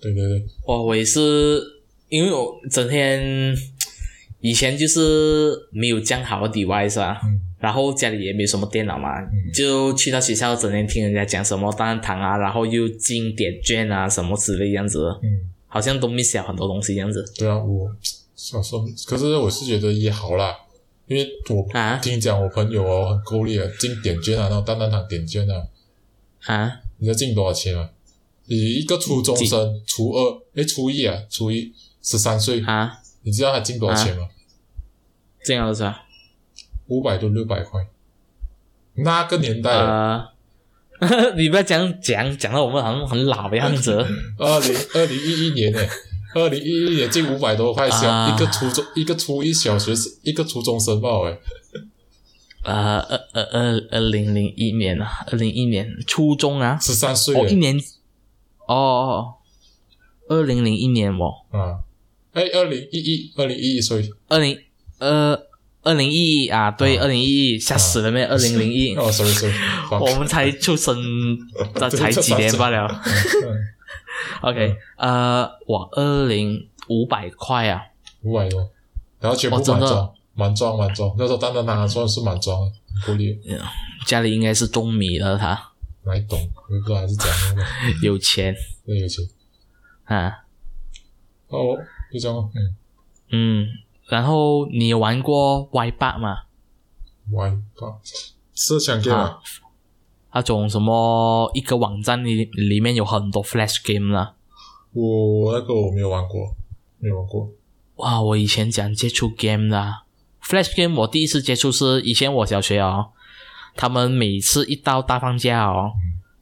[0.00, 1.60] 对对对，哇，我也是，
[2.08, 3.54] 因为我整天
[4.40, 7.20] 以前就是没有这样好的 device 啊。
[7.62, 9.08] 然后家里也没有什么电脑嘛，
[9.54, 17.24] 就去到学校整天听人家讲什么蛋糖啊，然后又进点券啊什么之类样子，嗯，好像都 miss 了很多东西样子。
[17.38, 17.88] 对啊，我
[18.34, 20.56] 小时候，可是我是觉得也好啦，
[21.06, 21.64] 因为我
[22.02, 25.62] 听讲我朋友哦很够力啊，进点券啊，然后蛋蛋糖点券啊，
[26.46, 27.88] 啊，你知道进多少钱啊？
[28.46, 31.72] 你一个初中生，初二，诶，初一啊，初一
[32.02, 34.28] 十三岁啊，你知道他进多少钱吗？
[35.44, 36.02] 这样子啊。
[36.88, 37.86] 五百多六百块，
[38.94, 40.30] 那个年代啊，
[41.36, 43.92] 你不要讲讲讲到我们好像很老的样子。
[44.38, 45.88] 二零二零一一年诶，
[46.34, 51.40] 二零一一年进五百多块，小一个初中一个初一小学生一个初中生报诶。
[52.62, 57.80] 啊，二二二二零零一年啊，二零一年初中啊，十三岁哦，一年
[58.68, 59.34] 哦，
[60.28, 61.80] 二零零一年哦，啊，
[62.32, 64.58] 哎，二零一一二零一一岁，二零
[64.98, 65.51] 呃。
[65.82, 68.22] 二零一一啊，对，二零一一吓死了没？
[68.24, 69.54] 二零零一， 哦，sorry sorry，
[70.00, 70.96] 我们才出生，
[71.90, 72.88] 才几年罢了。
[74.42, 77.82] OK，呃，哇，二零五百块啊，
[78.22, 78.70] 五百多，
[79.20, 82.70] 然后全部满装，满装满装，那时候单单拿算是满装，
[83.04, 83.36] 不厉
[84.06, 85.50] 家里应该是种米了他，
[86.04, 86.38] 哪懂？
[86.68, 87.64] 我不知道还是怎样的，
[88.02, 88.54] 有钱，
[88.86, 89.24] 对，有钱，
[90.04, 90.44] 啊，
[91.48, 91.76] 哦，
[92.12, 92.76] 就这样，嗯。
[93.30, 93.66] 嗯。
[94.12, 96.42] 然后你有玩过 Y 八吗
[97.30, 97.98] ？？Y 八，
[98.52, 99.38] 是想 game 啊？
[100.34, 104.34] 那种什么一个网站里里面有很多 Flash game 啦。
[104.92, 106.54] 我那个我没有玩过，
[106.98, 107.50] 没有玩过。
[107.96, 110.02] 哇，我以前讲接触 game 的
[110.42, 113.12] Flash game，我第一次接触是以前我小学哦，
[113.74, 115.92] 他们每次一到大放假哦，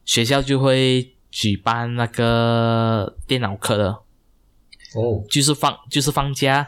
[0.04, 3.90] 学校就会举办那个电脑课的。
[4.96, 6.66] 哦，就是放就是放假，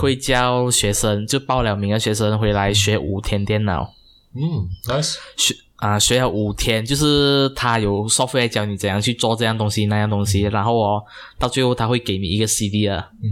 [0.00, 3.94] 会教学生就报了名的学生回来学五天电脑。
[4.34, 5.16] 嗯，nice。
[5.36, 11.04] 学啊，学了五天，就是他有 software 教你怎样去做这样东西那样东西，然后哦，
[11.38, 13.28] 到最后他会给你一个 CD 啊，嗯，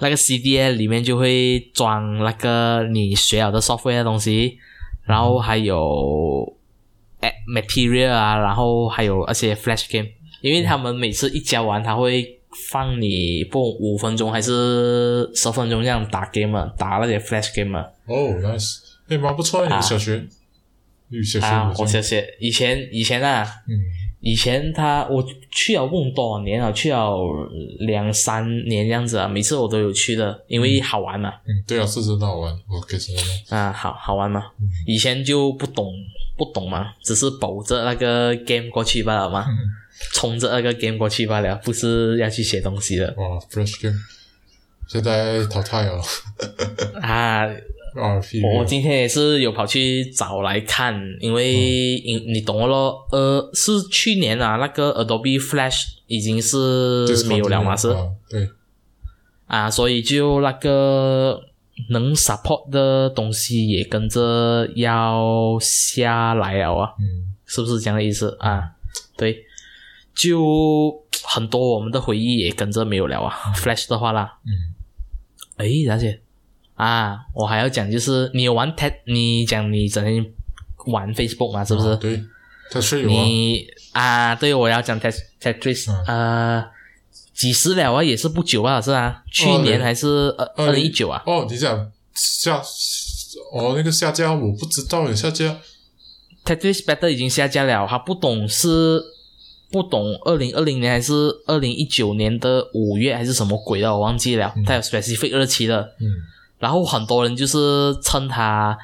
[0.00, 4.58] 那个 CD 里面就会装那个你学了的 software 的东西，
[5.04, 6.52] 然后还有
[7.54, 10.08] material 啊，然后还有那些 flash game，
[10.40, 12.37] 因为他们每次一教完，他会
[12.70, 17.86] 放你不五分钟还是十分钟这样打 game 啊，打那些 flash game 啊。
[18.06, 20.26] 哦，nice，哎，蛮不错的，你小学。
[21.40, 23.72] 啊，我小学以前以前啊，嗯，
[24.20, 27.16] 以前他我去了问多少年了，去了
[27.78, 31.30] 两三年这样子啊，每次我都有去的，因为好玩嘛。
[31.46, 33.24] 嗯，对啊，是真的好玩，我可以承认。
[33.48, 34.42] 啊，好好玩嘛，
[34.86, 35.90] 以前就不懂
[36.36, 39.46] 不懂嘛，只是保着那个 game 过去罢了嘛，
[40.12, 43.14] 冲着那个 game 过去罢了，不是要去写东西的。
[43.16, 43.96] 哇，fresh game，
[44.88, 46.02] 现在淘汰了。
[47.02, 47.48] 啊。
[48.58, 57.88] 我今天也是有跑去找来看，因为因你懂了咯，呃，是去年啊，那个 Adobe Flash 已经是没有了嘛，是？
[58.28, 58.48] 对。
[59.46, 61.40] 啊，所以就那个
[61.88, 68.62] 能 support 的东西也跟着要下来了啊，嗯，是不是这样的意思啊？
[69.16, 69.44] 对，
[70.18, 74.50] 就很多我们的回忆也跟着没有了啊， Flash 的话啦，嗯，
[75.56, 76.20] 哎，而且。
[76.74, 80.24] 啊，我还要讲，就是你有玩 Tet，你讲你整天
[80.86, 81.96] 玩 Facebook 嘛，是不是？
[81.96, 82.22] 对，
[82.70, 86.64] 他是有你啊，对，我要讲 Tet Tetris，呃，
[87.34, 91.20] 几十了啊，也是不久啊，是啊，去年还是二二零一九啊？
[91.26, 92.62] 哦，你讲下
[93.52, 95.58] 哦，那个下架我不知道有下架
[96.44, 99.02] ，Tetris Better 已经下架了，他不懂是
[99.70, 101.12] 不懂二零二零年还是
[101.46, 106.06] 二零一九年的五月还是什么鬼的，我忘记了，它有 specific 日期的，嗯。
[106.58, 108.76] 然后很多人就是趁它，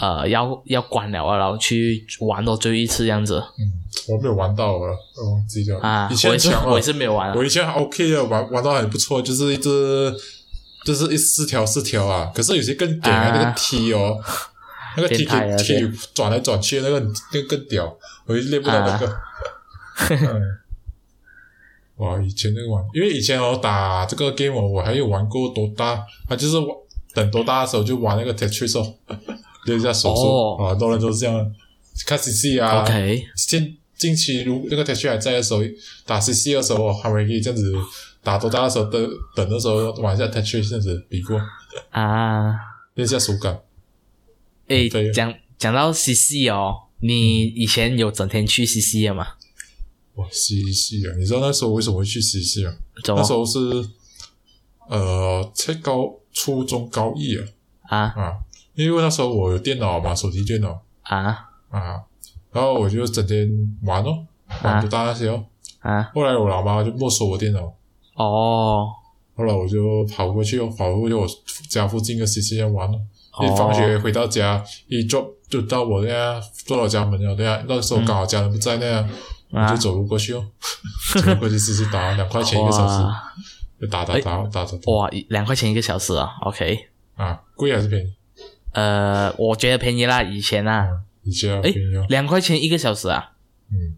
[0.00, 3.42] 呃，要要关了啊，然后去玩到最后一次这样子。
[3.58, 3.66] 嗯，
[4.08, 7.34] 我没有玩到啊，哦，记了啊，以前强我也是没有玩。
[7.34, 10.14] 我以前还 OK 的，玩玩到很不错，就是一只，
[10.84, 12.30] 就是一四条四条啊。
[12.32, 14.16] 可是有些更屌啊，那个 T 哦，
[14.96, 17.00] 那个 T T T 转来转去，那个
[17.32, 17.92] 那个更屌，
[18.26, 19.12] 我就练不了那个。
[21.96, 26.68] 哇，以前那个玩，因为以前我打这个 game 我还有玩过多大，啊，就是玩。
[27.14, 28.94] 等多大的时候就玩那个 Tetris 哦，
[29.64, 31.50] 练一下手速啊，很多人都是这样。
[32.06, 32.84] 看 CC 啊，
[33.34, 35.60] 近近期如那个 Tetris 还在的时候，
[36.04, 37.72] 打 CC 的时候还可以这样子
[38.22, 41.40] 打多大的时候等等的时候玩一下 Tetris 这样子比过
[41.90, 42.52] 啊，
[42.92, 43.58] 练一下手感。
[44.68, 49.26] 诶，讲讲到 CC 哦，你以前有整天去 CC 的吗？
[50.16, 52.74] 哇，CC 啊，你知道那时候为什么会去 CC 啊？
[53.06, 53.58] 那时候是
[54.88, 56.14] 呃，才高。
[56.38, 57.42] 初中高一啊
[57.88, 58.36] 啊啊！
[58.74, 62.02] 因为那时候我有电脑嘛，手提电脑啊啊，
[62.52, 63.48] 然后我就整天
[63.84, 64.18] 玩哦，
[64.62, 65.42] 玩不大那些哦
[65.78, 66.10] 啊。
[66.14, 67.72] 后来我老妈就没收我电脑
[68.16, 68.86] 哦，
[69.34, 71.26] 后来我就跑过去哦，跑过去我
[71.70, 72.98] 家附近的 C C 店玩了。
[73.42, 77.64] 一放学回到家，一坐就到我那样坐到家门了，对啊。
[77.66, 79.08] 那时候刚好家人不在那样，
[79.50, 80.46] 我就走路过去哦，
[81.14, 83.04] 走路过去试试打两块钱一个小时。
[83.78, 88.10] 就打打打打打哇，两块钱一个小时啊！OK 啊，贵还是便宜？
[88.72, 90.88] 呃，我觉得便宜啦，以前啊，
[91.24, 93.32] 以前便宜哦，两块钱一个小时啊。
[93.70, 93.96] 嗯，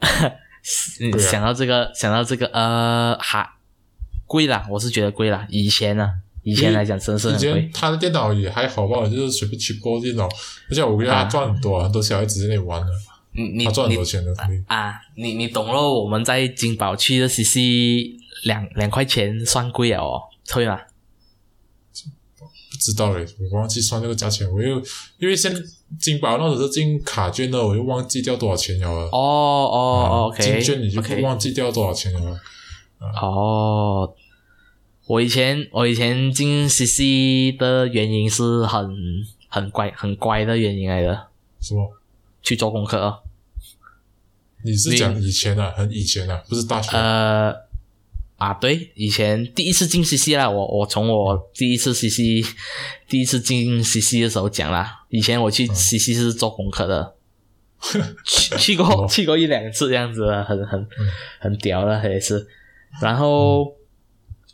[1.20, 3.46] 想到这个，想到这个，呃，还
[4.26, 5.46] 贵啦，我是觉得贵啦。
[5.50, 6.08] 以前呢，
[6.44, 7.70] 以前来讲真是很贵。
[7.74, 10.26] 他的电脑也还好吧，就是随便去播电脑，
[10.70, 12.88] 而且我觉得他赚很多，啊很多小孩子在那里玩的。
[13.34, 14.32] 你赚很多钱的
[14.68, 14.94] 啊！
[15.16, 17.58] 你你懂了，我们在金宝区的 CC
[18.44, 20.78] 两两块钱算贵了哦，对吗？
[22.70, 24.48] 不知道嘞，我忘记算那个价钱。
[24.52, 24.76] 我又
[25.18, 25.52] 因为现
[25.98, 28.88] 金宝那时候进卡券的，我又忘记掉多少钱了。
[28.88, 32.38] 哦哦，OK，金券你就忘记掉多少钱了。
[33.20, 34.14] 哦，
[35.06, 38.94] 我以前我以前进 CC 的原因是很
[39.48, 41.28] 很乖很乖的原因来的。
[41.60, 41.90] 什么？
[42.42, 43.22] 去做功课
[44.64, 46.96] 你是讲以前啊，很以前啊，不是大学。
[46.96, 47.54] 呃，
[48.38, 52.42] 啊，对，以前第一次进 CC 啦，我我从我第一次 CC
[53.06, 57.14] 第一次进 CC 的时候讲啦，以前我去 CC 是做功课的，
[58.24, 60.88] 去去过去过一两次这样子，很很
[61.38, 62.48] 很屌的也是。
[63.02, 63.74] 然后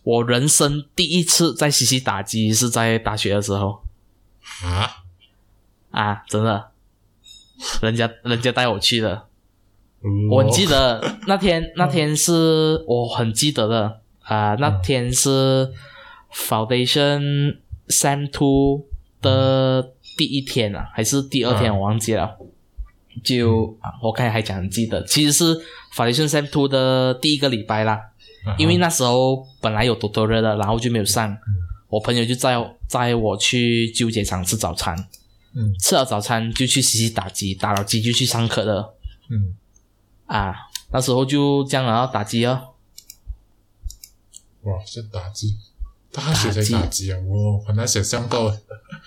[0.03, 3.85] 我人生第一次在 CC 打机是在大学的时候。
[4.65, 5.05] 啊？
[5.93, 6.71] 啊，真的，
[7.81, 9.30] 人家人家带我去的。
[10.31, 14.55] 我记得那天， 那天是我很记得的啊。
[14.55, 15.71] 那天是
[16.33, 17.57] Foundation
[17.89, 18.87] Sem Two
[19.21, 21.75] 的第一天啊，还是第二天？
[21.75, 22.39] 我忘记了。
[23.23, 25.61] 就我看还讲记得，其实是
[25.95, 28.01] Foundation Sem Two 的第一个礼拜啦。
[28.57, 31.37] 因为那时候本来有多多热的，然后就没有上。
[31.91, 34.97] 我朋友就载载我去纠结场吃早餐。
[35.55, 38.95] 嗯，吃了早餐就去洗洗打机，打了机就去上课了。
[39.29, 39.57] 嗯。
[40.31, 40.55] 啊，
[40.93, 42.69] 那时候就这样然后打击哦。
[44.63, 45.57] 哇，这打击，
[46.13, 47.19] 大学才打击啊！
[47.19, 48.47] 我很难想象到。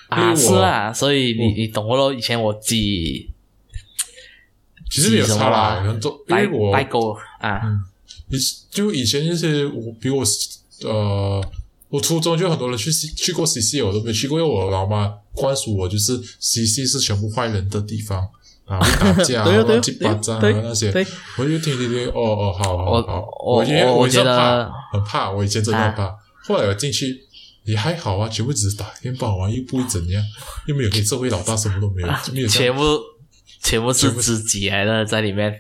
[0.09, 2.13] 啊，是啊，所以你你懂咯？
[2.13, 3.32] 以前我挤，
[4.91, 7.61] 其实没有差啦，很多因为我代沟啊。
[8.28, 8.38] 以
[8.69, 10.24] 就以前那些我比我
[10.84, 11.41] 呃，
[11.88, 18.30] 我初中就很多人去去过 CC，我都没去过，因为我老妈灌输我就是 CC 是全部坏人的地方。
[18.78, 20.91] 啊，打架、 乱七八糟啊那些，
[21.38, 26.15] 我就听听听，哦哦，好好好，我因为我觉得很怕，我以前真的很怕。
[26.45, 27.19] 后来我进去
[27.63, 30.21] 也还好啊，全部只是打电话玩，又不会怎样，
[30.67, 32.47] 又没有黑社会老大，什么都没有，没有。
[32.47, 32.82] 全部
[33.61, 35.53] 全部是知己来的在里面，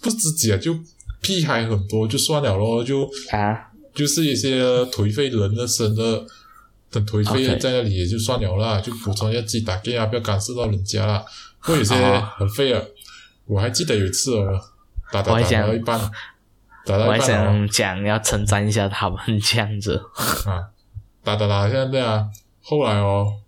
[0.00, 0.74] 不知己啊，就
[1.20, 6.24] 屁孩很多，就算了咯，就啊，就是一些颓废人的生的，
[6.90, 11.22] 很颓废在那里也就算了啦，就补充一下自己打电啊，不要干涉到人家啦。
[11.60, 11.94] 会有些
[12.36, 12.82] 很废啊！
[13.46, 14.60] 我还记得有一次哦，
[15.12, 15.98] 打打打到一半，
[16.86, 19.96] 打到一半我还想讲要称赞一下他们这样子
[20.46, 20.70] 啊，
[21.22, 22.28] 打打打现在啊，
[22.62, 23.40] 后来哦，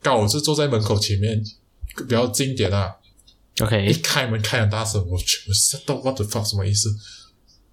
[0.00, 1.42] 刚好是坐在门口前面
[1.96, 2.94] 比较经典啊
[3.60, 6.88] ，OK，一开门开很大声，我去，我吓到，what the fuck 什么意思？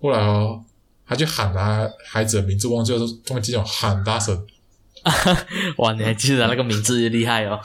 [0.02, 0.64] 后来哦，
[1.06, 3.00] 他就喊他，孩子的名字忘记了，
[3.30, 4.46] 忘记了喊大声。
[5.78, 7.60] 哇，你还记得那个名字厉害哦！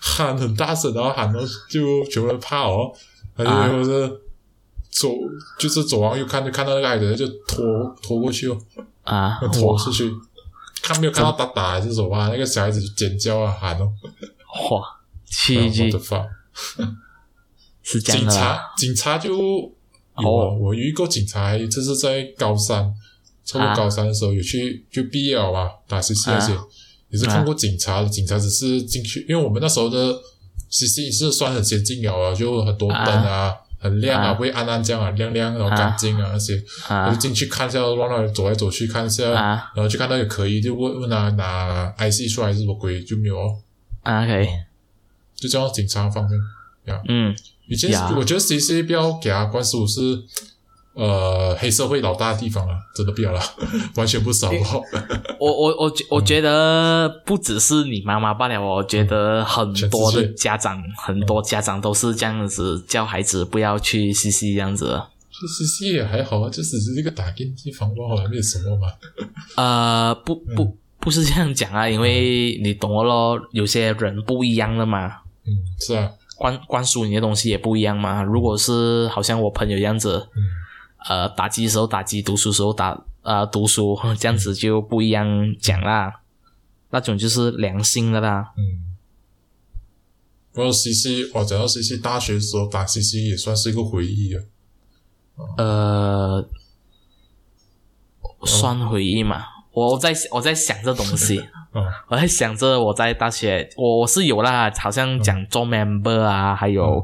[0.00, 2.92] 喊很大声，然后喊到就全部人怕哦。
[3.36, 4.08] 他就是
[4.90, 5.08] 走，
[5.58, 7.64] 就是走完又看，就看到那个孩子就拖
[8.02, 8.58] 拖过去哦。
[9.02, 10.12] 啊，拖出去，
[10.82, 12.28] 看没有看到打打还是什么？
[12.28, 13.92] 那个小孩子尖叫啊喊哦。
[14.70, 15.86] 哇，奇迹！
[15.86, 16.24] 我的发
[17.82, 19.72] 是警察，警察就有
[20.60, 22.94] 我遇过警察，这是在高三。
[23.44, 26.52] 差不多高三的时候有去就毕业了吧，打 C C 那些
[27.10, 30.14] 也是看过警察的，警察只是进去，因为我们那时候的
[30.70, 43.58] C C 是算很先进了啊，就很多灯啊，很亮啊，会暗暗这样啊，亮亮然后干净啊那些，我就进去看一下，乱乱走来走去看一下，然后就看到也可以，就问问他拿 I C 出来是什么鬼，就没有哦。
[44.02, 44.46] 啊可以，
[45.34, 46.38] 就这样警察方面，
[46.86, 47.36] 呀，嗯，
[47.68, 50.00] 以前我觉得 C C 不要给他灌输是。
[50.94, 53.40] 呃，黑社会老大的地方啊，真的不要了，
[53.96, 54.50] 完全不少。
[55.38, 65.00] 我我我我觉得不只是你妈妈罢了，我觉得很多的家长，很多家长都是这样子教孩子不要去 C C 这样子。
[65.30, 68.88] 去 C C 也还好啊，就只是一个打电地方不好，没有什么嘛。
[69.56, 75.06] 呃，不不不是这样讲啊，因为你懂了咯，有些人不一样了嘛。
[75.46, 78.22] 嗯，是啊，灌灌输你的东西也不一样嘛。
[78.22, 80.28] 如果是好像我朋友这样子。
[81.08, 85.26] 呃，打机时候打机，读书时候打呃读书，这样子就不一样
[85.60, 86.22] 讲啦。
[86.90, 88.52] 那种就是良心的啦。
[88.56, 88.96] 嗯。
[90.52, 94.42] 不过 C C，我讲到 C C，大学时候打 C C 也算是一个回忆啊。
[95.56, 96.48] 呃，
[98.44, 99.44] 算回忆嘛。
[99.72, 101.42] 我在我在想这东西。
[102.08, 107.02] 我在想着我在大学，我我是有啦，好像讲做 member 啊，还有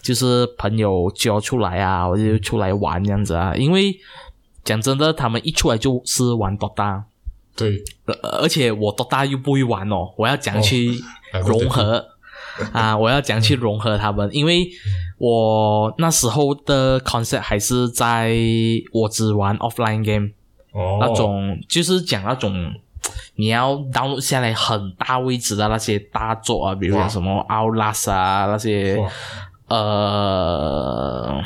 [0.00, 3.54] 就是朋友叫出来啊，我就出来玩这样子啊。
[3.54, 3.94] 因为
[4.64, 7.04] 讲真的，他们一出来就是玩多大，
[7.54, 7.82] 对，
[8.22, 10.92] 而且我多大又不会玩哦，我要讲去
[11.44, 12.04] 融合。
[12.72, 14.66] 啊，我要讲去融合他们，因为
[15.18, 18.34] 我那时候的 concept 还是在
[18.92, 20.30] 我只玩 offline game，
[21.00, 22.72] 那种就是讲那种。
[23.36, 28.98] 你要 download 下来很大位置的那些大作啊，比如说什么 Outlast 啊，那些
[29.68, 31.42] 呃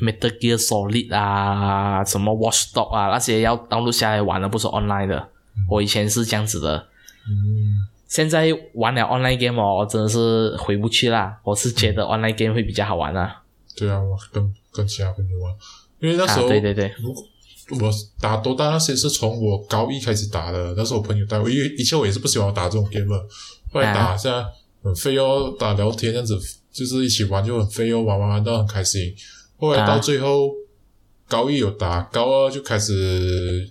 [0.00, 5.28] Metal Gear Solid 啊，什么 Watchdog 啊，那些要 download 下来玩的，不是 online 的。
[5.70, 6.86] 我以前是这样子的，
[7.28, 11.38] 嗯现在玩了 online game 哦，真的是回不去啦。
[11.42, 13.42] 我是觉得 online game 会比较好玩啊。
[13.76, 15.52] 对啊，我跟跟其他朋友玩，
[15.98, 16.94] 因为那时候对对对，
[17.68, 17.90] 我
[18.20, 23.18] 打多大那些是从我高一开始打的，那是我朋友带我，因为以前我也是不喜欢打这种 game，
[23.72, 24.44] 后来打现在
[24.84, 26.38] 很费哦，打聊天这样子，
[26.70, 29.12] 就是一起玩就很费哦，玩玩玩到很开心。
[29.56, 30.50] 后来到最后
[31.26, 33.68] 高一有打，高二就开始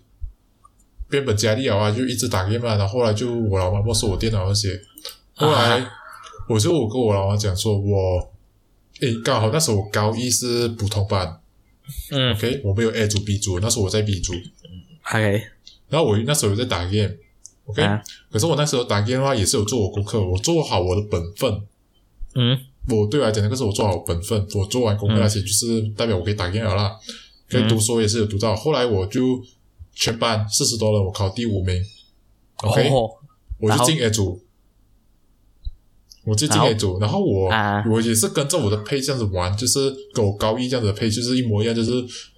[1.10, 4.78] 变本加厉啊，就一直打 game 啊然后后来就我老妈没收我电脑那些，
[5.36, 5.88] 后来
[6.50, 8.34] 我就我跟我老妈讲说，我
[9.00, 11.40] 诶刚好那时候我高一是普通班。
[12.12, 14.34] 嗯，OK，我没有 A 组 B 组，那时候我在 B 组
[15.08, 15.44] ，OK，
[15.90, 17.82] 然后我那时候有在打 game，OK，
[18.32, 21.62] 可是我那时候打 game 的话也是有做我功课，我做好我的本分，
[22.36, 22.60] 嗯，
[22.90, 26.96] 我对我来讲那个是我做好本分，我做完功课那些就是代表我可以打 game 了啦，
[27.50, 29.44] 可以读书也是有读到，后来我就
[29.94, 31.84] 全班四十多人，我考第五名
[32.58, 32.90] ，OK，
[33.60, 34.42] 我就进 A 组。
[36.26, 37.52] 我就进 A 组，然后我
[37.90, 41.92] 我也是跟着我的配这样子玩，就是跟我高一这样子的配，就是一模一样，就是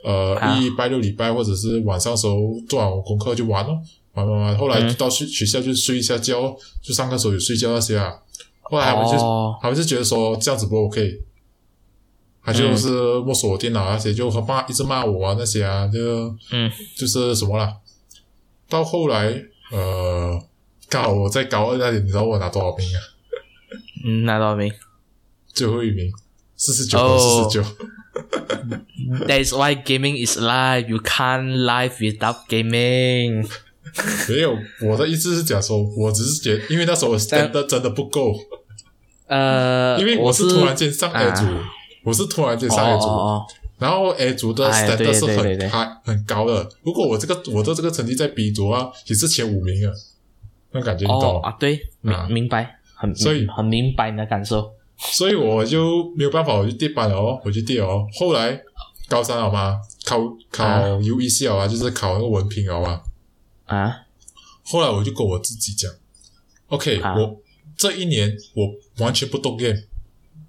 [0.04, 2.36] 呃，一拜六礼拜或者是晚上时候
[2.68, 3.80] 做完我功课就玩咯，
[4.14, 4.58] 玩玩玩。
[4.58, 8.14] 后来到学学校就睡一下觉，就上课时候有睡觉那些啊。
[8.62, 9.18] 后来他们就
[9.62, 11.22] 他们就觉得说这样子不 OK，
[12.44, 12.90] 他就是
[13.22, 16.00] 没收我电脑那些，就骂一直骂我啊那些啊，就
[16.52, 17.74] 嗯，就是什么啦。
[18.68, 19.34] 到后来
[19.72, 20.38] 呃，
[20.90, 23.00] 刚好我在高二那年，你知道我拿多少名啊？
[24.06, 24.72] 嗯，拿到名，
[25.54, 26.12] 最后一名，
[26.56, 27.68] 四十九，四十九。
[29.28, 30.88] That's why gaming is life.
[30.88, 33.48] You can't live without gaming.
[34.30, 38.36] 没有，我的意思是讲说，我只是觉得，因为那时候我 stand 真的不够。
[39.28, 41.44] 呃， 因为我是突然间上 A 组，
[42.04, 43.08] 我是突然间上 A 组，
[43.80, 46.70] 然后 A 组的 stand 是很还很高的。
[46.84, 49.94] 如果我这个我的这个成绩在 B 组啊，也是前五名啊，
[50.72, 51.56] 那感觉你懂啊？
[51.60, 52.77] 对，明明白。
[53.00, 58.08] 很所以很明白你的感受，所以我就没有办法，我就跌班了哦，我就跌哦。
[58.12, 58.60] 后来
[59.08, 60.20] 高三好吗，考
[60.50, 63.02] 考 U E C 啊，就是考那个文凭好吗。
[63.66, 63.96] 啊，
[64.64, 65.92] 后来我就跟我自己讲
[66.70, 67.40] ，OK，我
[67.78, 68.68] 这一年我
[69.04, 69.80] 完全不动 game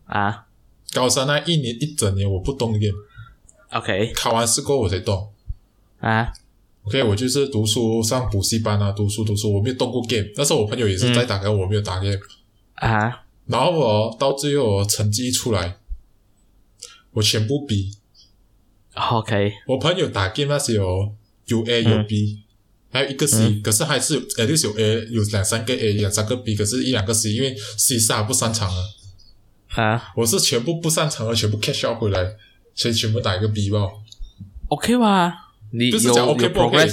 [0.06, 0.46] 啊。
[0.94, 2.96] 高三那一年一整年我不动 game。
[3.72, 5.30] OK，考完试过后我才动。
[6.00, 6.32] 啊。
[6.84, 10.26] OK，我就是读书上补习班啊，读书读书，我没有动过 game。
[10.36, 12.16] 那时候我朋友也是在打 game，我没有打 game
[12.80, 13.24] 啊。
[13.46, 15.78] 然后我到最后我成绩一出来，
[17.12, 17.92] 我全部 B。
[18.94, 21.14] OK，我朋友打 game 那些有
[21.46, 22.42] 有 A 有 B，
[22.90, 28.82] 还有一个 C，可是还是呃就是有 A 有两三个 A 两三个 B，可是一两个 C，因为 C 是不擅长啊。
[29.76, 32.36] 啊，我是全部不擅长的，全部 catch up 回来，
[32.74, 33.88] 所以全部打一个 B 吧。
[34.68, 35.32] OK 吧。
[35.70, 36.86] 你就是讲 OK 不 OK？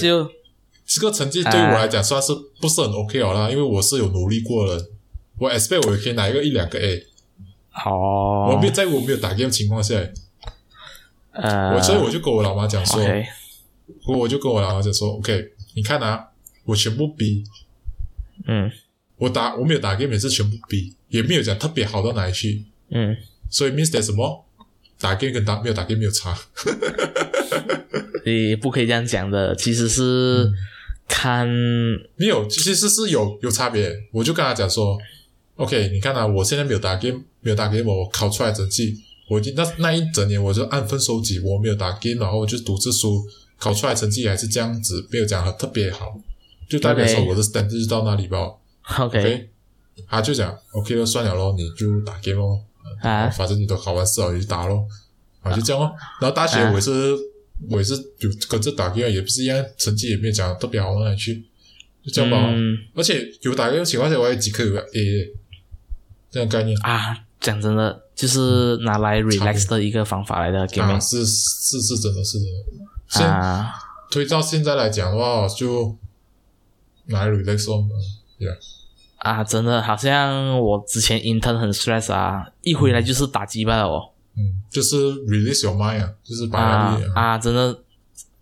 [0.85, 2.31] 这个成绩对我来讲算是
[2.61, 4.85] 不是很 OK 了啦，因为我是有努力过的，
[5.37, 7.05] 我 expect 我可以拿一个一两个 A。
[7.85, 8.51] 哦。
[8.51, 9.95] 我没有在我没有打 game 情况下，
[11.31, 13.01] 呃，我所以我就跟我老妈讲说，
[14.07, 16.27] 我我就跟我老妈讲说，OK，你看啊，
[16.63, 17.43] 我全部 B，
[18.47, 18.71] 嗯，
[19.17, 23.17] 我打我没有打 game 也是全部 B，也没有讲特别好到哪里去，嗯，
[23.49, 24.45] 所以 means that 什么？
[24.97, 26.37] 打 game 跟打没有打 game 没有差。
[28.25, 30.49] 你不可以这样讲的，其实是
[31.07, 31.45] 看
[32.15, 34.03] 没有，其实是有有差别。
[34.13, 34.97] 我就跟他讲说
[35.55, 38.97] ，OK，你看啊，我现在没有打 game，没有打 game，我考出来成绩，
[39.29, 43.25] 我已经那那一整年我就按分收集，我没有打 game，然后就读这书，
[43.57, 46.19] 考出来成绩还是这样子，没有讲特别好，
[46.69, 48.51] 就代表说我的 stand 就到那里吧。
[48.99, 49.49] OK，
[50.07, 52.59] 他就讲 OK 了，算了咯，你就打 game 咯，
[53.01, 54.85] 啊，反正你都考完试了，你就打咯，
[55.41, 55.95] 啊，就这样咯。
[56.21, 56.91] 然后大学我也是。
[57.69, 61.41] 我也是有跟着打 game，也不是一样，成绩也没有讲特别好哪里去，
[62.03, 62.53] 就这样吧。
[62.93, 65.33] 而且有打 game 情况下，我有几科有 A，
[66.35, 67.17] 这样概念啊。
[67.39, 70.99] 讲真的，就是拿来 relax 的一个方法来的 game。
[70.99, 73.23] 是是是，真的是的。
[73.23, 73.71] 啊，
[74.11, 75.95] 推到现在来讲的话，就
[77.05, 77.87] 拿来 relax 哦。
[78.39, 78.57] Yeah。
[79.19, 84.09] 啊，真的好像我之前 intern 很 stress 啊，一回来就是打击败了哦。
[84.35, 87.79] 嗯，就是 release your mind 啊，就是把压力啊，真的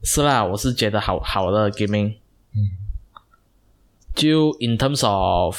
[0.03, 2.15] 是啦，我是觉得好好的 gaming，
[2.55, 2.71] 嗯，
[4.15, 5.57] 就 in terms of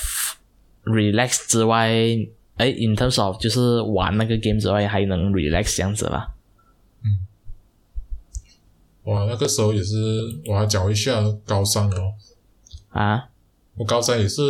[0.84, 1.88] relax 之外，
[2.56, 6.34] 哎，in terms of 就是玩那个 game 之外，还能 relax 这样子吧。
[7.02, 7.26] 嗯，
[9.04, 9.96] 哇，那个时候也是，
[10.46, 12.14] 我还讲一下高三哦，
[12.90, 13.28] 啊。
[13.76, 14.40] 我高三也是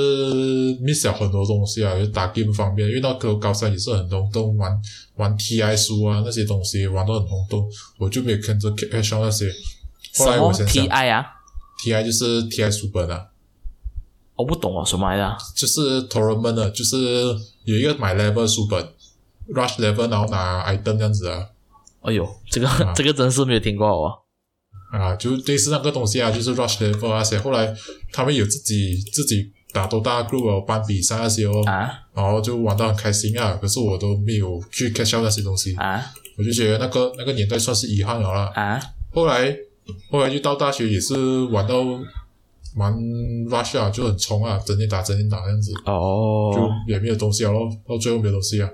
[0.82, 4.70] miss 了很多东西啊，就打 game 方面，因为那个高三也是很轰动，玩
[5.16, 7.66] 玩 TI 书啊那些东西玩到很轰动，
[7.96, 9.50] 我就没有跟着 catch 那些。
[10.18, 11.24] 后来我想想，TI 啊
[11.82, 13.26] ，TI 就是 TI 书本啊。
[14.36, 15.36] 我不懂啊，什么来的？
[15.54, 16.96] 就是 tournament 的，就是
[17.64, 18.82] 有一个买 level 书本
[19.54, 21.46] ，rush level 然后拿 item 这样子啊。
[22.02, 24.12] 哎呦，这个 这个真是没有听过哦。
[24.92, 27.38] 啊，就类似那个东西啊，就是 rush level 那些。
[27.38, 27.74] 后来
[28.12, 33.58] 他们有自己自己打多大 group 哦办比赛那些哦，啊然后就玩到很开心啊。
[33.60, 36.00] 可是我都没有去 catch up 那些东西，啊
[36.36, 38.52] 我就觉得那个那个年代算是遗憾了啦。
[38.54, 38.80] 啊
[39.12, 39.56] 后来
[40.10, 41.74] 后来就到大学也是玩到
[42.74, 42.92] 蛮
[43.48, 46.52] rush 啊，就很冲啊，整天打整天打这样子，哦。
[46.54, 48.68] 就也没有东西了咯，到最后没有东西啊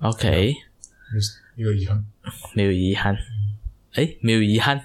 [0.00, 0.54] ，，OK，
[1.56, 2.04] 没有遗憾，
[2.54, 3.16] 没有遗憾，
[3.94, 4.80] 诶，没有遗憾，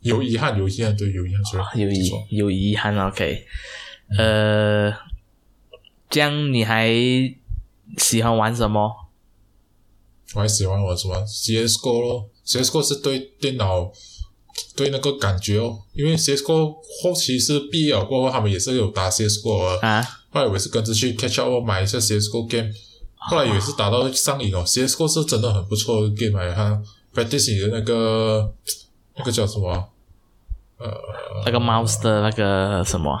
[0.00, 2.26] 有遗憾有遗憾，对，有遗憾，所以有遗记错。
[2.30, 3.44] 有遗憾，OK，
[4.16, 4.92] 呃，
[6.08, 6.88] 这样你还
[7.98, 9.08] 喜欢玩什么？
[10.34, 13.90] 我还喜欢玩什么？CS:GO 咯，CS:GO 是对电脑
[14.74, 20.02] 对那个感觉哦，因为 CS:GO 后期是毕业了过后，他们也是有打 CS:GO 的，啊？
[20.30, 22.70] 后来我也是跟着去 catch up 哦买一下 CS:GO game，
[23.16, 26.82] 后来也是打到上瘾哦，CS:GO 是真的很不错的 game 来，它
[27.14, 28.52] practice 你的那个
[29.16, 29.72] 那个叫什么
[30.78, 30.92] 呃
[31.46, 33.18] 那个 mouse 的那个什么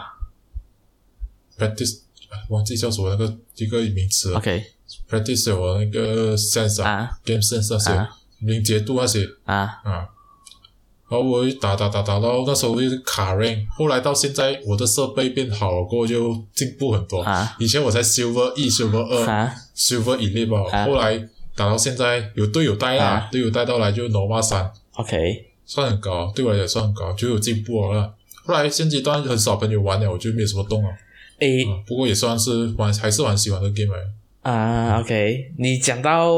[1.58, 7.18] practice 哎忘记叫什么那个一个名词了？OK，practice 有那个 sense 啊啊。
[7.24, 9.26] game sense 那些啊敏捷度那些。
[9.44, 9.80] 啊。
[9.84, 10.06] 啊，
[11.08, 17.20] 然后我一打打打打到那时候就是卡 rank，后来到现在我的设备变好了过后就进步很多。
[17.22, 21.16] 啊以前我才 silver 一、silver 二、啊 silver 一类吧，啊后来
[21.54, 28.12] 打到现在有队友带啦，啊队友带到来就 nova 三，，OK，算很高，对我来讲算很高，就有进步了啦。
[28.44, 30.88] 后来现阶段很少朋友玩了，我就没有什么动了。
[31.38, 34.02] 诶啊，不过也算是玩还是蛮喜欢的 game 来。
[34.42, 36.32] 啊，OK，你讲到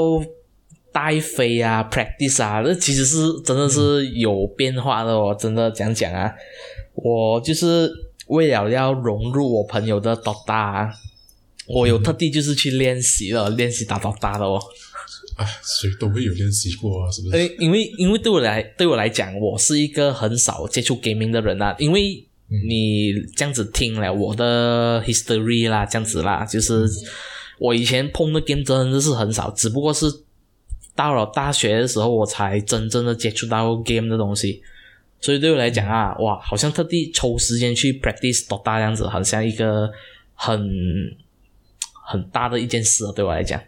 [0.92, 5.36] 带飞啊，practice 啊，这其实是真的是有变化的哦。
[5.38, 6.32] 真的讲讲啊，
[6.94, 7.90] 我就是
[8.28, 10.90] 为了要融入我朋友的 DOTA，啊
[11.66, 14.58] 我有特地就是去练习了，练习打 DOTA 的哦。
[15.36, 17.36] 哎，谁都会有练习过啊，是不是？
[17.36, 21.76] 诶，因为因为对我来对我来讲，我是一个很少接触 gaming 的人啊。
[21.78, 22.26] 因为
[22.66, 26.88] 你这样子听了我的 history 啦，这样子啦，就是
[27.60, 30.06] 我以前碰的 game 真的是很少，只不过是
[30.98, 34.60] 到了大学的时候，我才真正的接触到 game 的东西。
[35.20, 39.88] 所以对我来讲啊，哇，好像特地抽时间去 practice DOTA 这样子，好像一个
[40.34, 40.60] 很
[42.04, 43.60] 很大的一件事啊，对我来讲。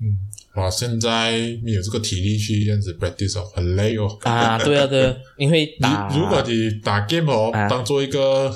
[0.00, 0.18] 嗯
[0.56, 1.30] 哇，现在
[1.62, 4.18] 没有这个体力去这样子 practice 哦，很累哦。
[4.22, 8.52] 啊，对啊，对啊，因为打你如果你打 game 哦，啊当做一个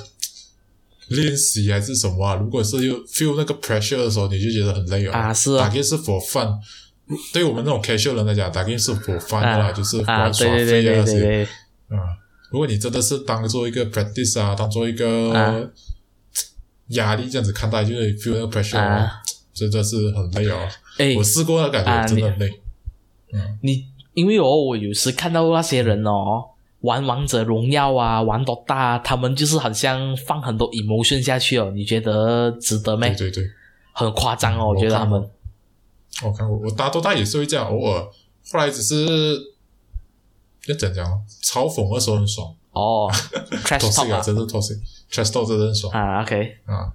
[1.11, 2.35] 练习还是什么啊？
[2.35, 5.13] 如果是有 feel 那个 pressure 的时候，你就觉得很累哦。
[5.13, 6.59] 啊是啊打 game 是 for fun。
[7.33, 11.49] 对于我们那种 casual 人来讲，打 game 是 for fun 的啦，啊就是啊，玩耍对对对废啊那些。
[11.89, 11.99] 啊，
[12.51, 15.55] 如果你真的是当做一个 practice 啊，当做一个啊
[16.89, 19.11] 压力这样子看待，就是 feel 那个 pressure
[19.53, 20.57] 真的是很累哦。
[20.99, 22.61] 哎，我试过的感啊觉真的很累。
[23.33, 23.85] 嗯你
[24.15, 26.45] 因为哦，我有时看到那些人哦，
[26.81, 33.31] 玩王者荣耀啊，玩多大、啊，他们就是好像放很多 emotion 下去哦，你觉得值得没对？
[33.31, 33.51] 对对。
[33.93, 35.21] 很夸张哦，我我觉得他们
[36.23, 38.03] 我看过，我打多大也是会这样，偶尔，
[38.53, 39.37] 后来只是
[40.67, 43.11] 要怎样嘲讽的时候很爽哦，
[43.65, 46.93] trash，toxic talk 啊，啊真是 toxic，trash talk 真的很爽啊，OK 啊。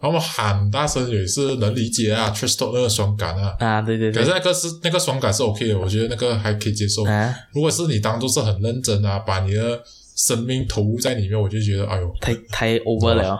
[0.00, 7.04] 然后我们喊大声也是能理解啊，trash talk 那个爽感啊，啊，对对对可是那个是那个爽感是 OK 的，我觉得那个还可以接受。
[7.04, 9.82] 啊，如果是你当做是很认真啊，把你的
[10.14, 13.38] 生命投入在里面，我就觉得哎呦，太太 over 了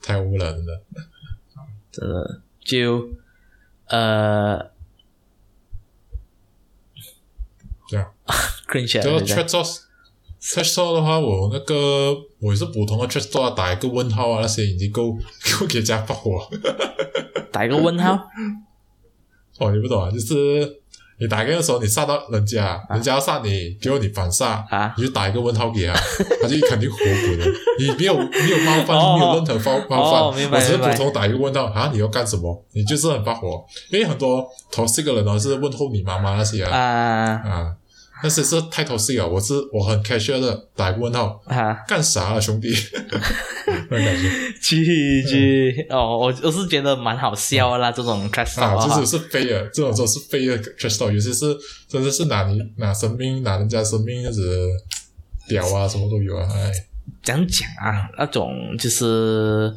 [0.00, 0.82] 太 over 了，真的。
[1.92, 3.06] 真的就
[3.92, 4.70] 呃
[7.88, 8.10] 这样。
[8.66, 9.80] cringe 啊这个对 trash talk
[10.40, 15.12] trash talk 的话，我那个我也是普通的 trash talk 啊，打一个问号啊，那些已经够
[15.60, 16.48] 够给人家发火了。
[17.52, 18.12] 打一个问号
[19.58, 20.81] 哦，你不懂啊，就是
[21.18, 25.92] 你打 game 的时候，你杀到人家，人家要杀你，结果你反杀，啊你就打一个问号给他，
[26.42, 27.46] 他就肯定活滚了。
[27.78, 32.64] 你没有没有冒犯，哦没有任何冒冒犯，哦我只是普通打一个问号啊，你要干什么？
[32.72, 37.72] 你就是很发火，因为很多 toxic 的人呢是问候你妈妈那些啊啊啊，
[38.22, 39.28] 那些是太 toxic 了。
[39.28, 42.68] 我是我很 casual 的打一个问号，啊，干啥啊兄弟？
[43.90, 51.56] 那感觉去去哦，我我是觉得蛮好笑的啦，这种 trash 啊，talk 啊这种是飞的，这种都是飞的 trash talk，有些是
[51.88, 54.68] 真的是拿你拿生命拿人家生命这样子
[55.48, 56.72] 屌啊，什么都有啊，哎，
[57.22, 59.72] 讲讲啊，那种就是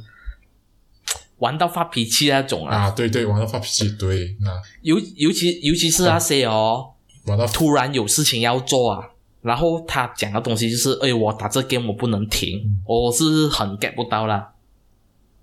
[1.40, 6.94] 玩到发脾气那种啊，啊，对对，玩到发脾气，对，啊，尤尤其尤其是那些哦，
[7.26, 9.10] 玩到突然有事情要做啊，
[9.46, 14.54] 然后他讲的东西就是，哎，我打这 game 我不能停，我是很 get 不到啦。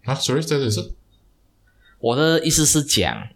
[0.03, 0.93] 啊，sorry，这里是？
[2.01, 3.29] 我的意思是讲，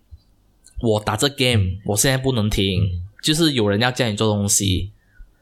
[0.80, 2.82] 我打这 game 我现在不能停，
[3.22, 4.90] 就是有人要叫你做东西。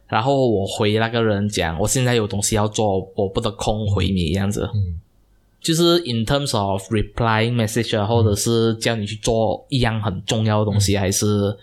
[0.08, 4.68] 然后我回那个人讲，我现在有东西要做，我不得空回你这样子。
[4.74, 5.00] 嗯。
[5.62, 11.56] 就是 in terms of replying message 啊，或者是叫你去做一样很重要的东西，还是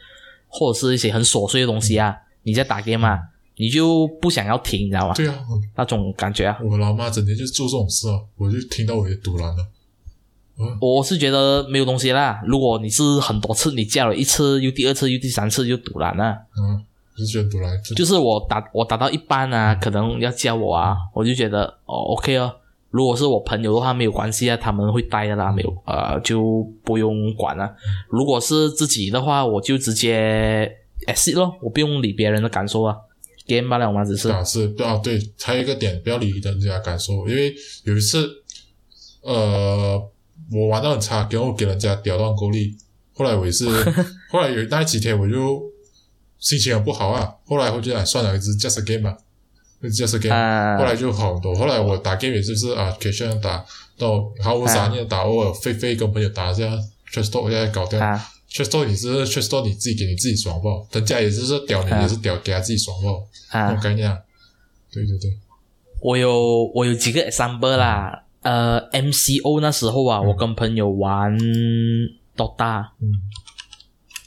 [0.47, 3.19] 或者是一些很琐碎的东西啊，你在打 game 啊，
[3.61, 5.13] 你就不想要听，你知道吗？
[5.13, 9.67] 对啊，嗯那种感觉啊，我老妈整天就做这种事啊，我就听到我也堵拦了。
[10.79, 12.41] 我是觉得没有东西啦。
[12.45, 16.37] 如果你是很多次，你叫了一次，又第二次，又第三次，又堵拦了。
[16.57, 16.83] 嗯，
[17.17, 22.53] 就觉得堵拦，就就是我打我打到一半啊，可能要叫我啊，我就觉得哦，OK 哦。
[22.91, 27.73] 如果是我朋友的话，没有关系啊，他们会带的啦，没有呃就不用管了。
[28.09, 30.71] 如果是自己的话，我就直接
[31.07, 32.95] exit 咯，我不用理别人的感受啊。
[33.55, 38.29] Game 罢了嘛，只是啊是对啊对，还有一个点不要理人家感受，因为有一次，
[39.21, 40.01] 呃，
[40.51, 42.75] 我玩到很差，给我给人家屌到够力，
[43.13, 43.65] 后来我也是，
[44.31, 45.61] 后来有那几天我就
[46.39, 49.17] 心情很不好啊，后来我就想算了，只 just a game 吧。
[49.83, 51.55] just a game，、啊后来就好很多。
[51.55, 53.65] 后来我打 game 也就是啊 c a s 打
[53.97, 56.67] 到毫无杂念地打，偶尔飞飞跟朋友打一下
[57.11, 57.99] t r u s t talk 现在搞掉。
[58.51, 63.23] 啊 t r u s t talk 你是 s t talk 你自己给你自己爽爆，人家也是是屌你，啊也是屌给他自己爽爆，
[63.53, 63.71] 那啊。
[63.73, 64.17] 种，概念啊。
[64.91, 65.31] 对对对，
[66.01, 71.33] 我有我有几个 example 啦，呃，MCO 那时候啊，我跟朋友玩
[72.35, 73.13] DOTA，嗯。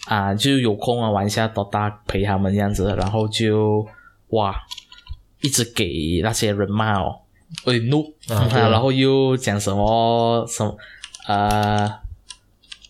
[0.06, 3.86] 啊，就有空啊玩一下 DOTA 陪他们这样子，然后就
[4.28, 4.54] 哇，
[5.42, 7.20] 一直给那些人骂哦，
[7.66, 10.76] 有点怒， 然后又讲什么什么
[11.26, 11.90] 呃，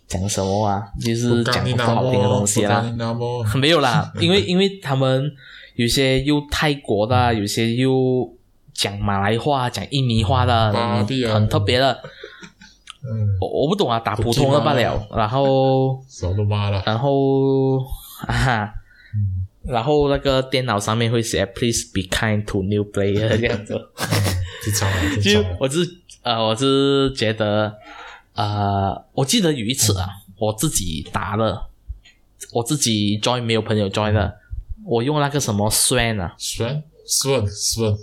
[0.07, 2.85] 讲什么啊，就是讲不好听的东西啦，
[3.57, 5.33] 没有啦，因为 因为他们
[5.75, 8.29] 有些又泰国的啊，有些又
[8.73, 10.73] 讲马来话、讲印尼话的，
[11.33, 12.01] 很特别的。
[13.07, 15.07] 嗯，我我不懂啊，打普通的罢了。
[15.15, 16.03] 然后。
[16.87, 17.79] 然后
[18.27, 18.73] 啊，
[19.15, 23.75] 嗯然后那个电脑上面会写 “Please be kind to new player” 这样子。
[25.23, 25.45] 就。
[25.59, 25.81] 我是
[26.23, 27.75] 呃，我是觉得
[28.35, 30.09] 呃，我记得有一次啊，
[30.39, 31.69] 我自己打了，
[32.53, 34.37] 我自己 join 没有朋友 join 的，
[34.85, 37.97] 我用那个什么 Swan 啊，Swan Swan Swan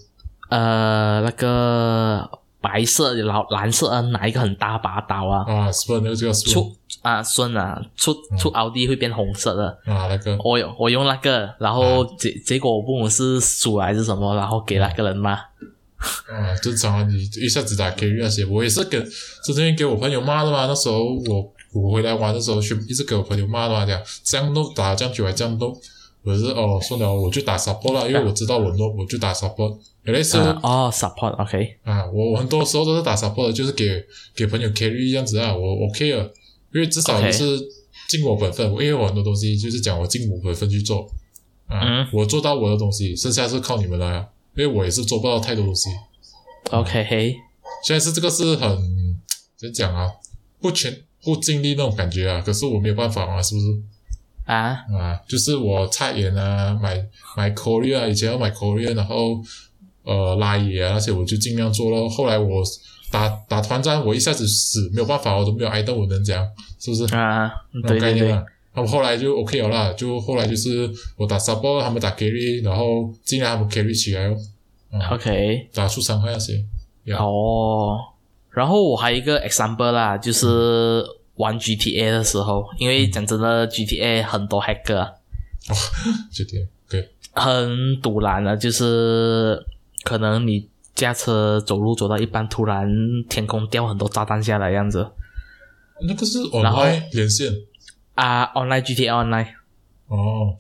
[0.50, 2.30] 呃，那个
[2.62, 9.68] 白色、老蓝色啊，拿一个很大把刀啊，啊，Swan 那个叫 Swan 出啊酸啊，出出奥迪会变红色的。
[9.86, 10.38] 啊，那个。
[10.44, 15.38] 我有我用那个，然后结结果我不懂是输还是什么，然后给那个人骂。
[16.28, 19.04] 啊，正常啊，你一下子打 carry 那些，我也是跟
[19.43, 20.66] 之前给我朋友骂的嘛。
[20.66, 25.76] 那时候我我回来玩的时候，去一直给我朋友骂的嘛，讲这样弄打这样久还这样弄，
[26.24, 29.78] 我是哦，算了，我就打 support 了，因为我知道我弄我就打 support。
[30.04, 34.04] 原来是啊哦，support，OK，、啊，我我很多时候都是打 support，就是给
[34.36, 36.24] 给朋友 carry 这样子啊，我 OK 了，
[36.74, 37.60] 因为至少就是
[38.10, 41.08] 尽我本分因为我很多东西就是讲我尽我本分去做
[41.68, 42.08] 啊，嗯。
[42.12, 44.26] 我做到我的东西，剩下是靠你们来啊，
[44.56, 45.89] 因为我也是做不到太多东西。
[46.72, 47.36] OK，嘿，
[47.84, 48.70] 现在是这个是很
[49.58, 50.10] 怎么讲啊，
[50.60, 53.68] 不全不尽力那种感觉啊，可是我没有办法嘛，是不是？
[54.45, 57.04] 啊，啊，就是我菜园啊，买
[57.38, 59.41] 买 Korea 啊，以前要买 Korea，然后
[60.04, 62.10] 呃拉野啊那些我就尽量做咯。
[62.10, 62.64] 后来我
[63.12, 66.45] 打打团战，我一下子死，没有办法，我都没有挨到，我能讲
[66.80, 67.16] 是不是？
[67.16, 68.43] 啊，那对对对种概念啊。
[68.74, 74.38] 那么后来就 OK 了啦，就后来就是我打 support，他们打 carry，然后尽量他们 carry 起来哦，
[74.92, 76.54] 啊，，OK，打出伤害那些。
[77.06, 77.98] 呀哦，
[78.52, 81.04] 然后我还有一个 example 啦，就是
[81.36, 85.12] 玩 GTA 的时候，因为讲真的，GTA 很多 hacker 啊。
[86.32, 89.64] 就这样， 对，很堵拦的，就是
[90.04, 92.88] 可能你驾车走路走到一半，突然
[93.30, 95.08] 天空掉很多炸弹下来，这样子。
[96.04, 97.52] 那个是然后 online 连线
[98.16, 99.47] 啊，online GTA online。
[100.07, 100.55] 哦，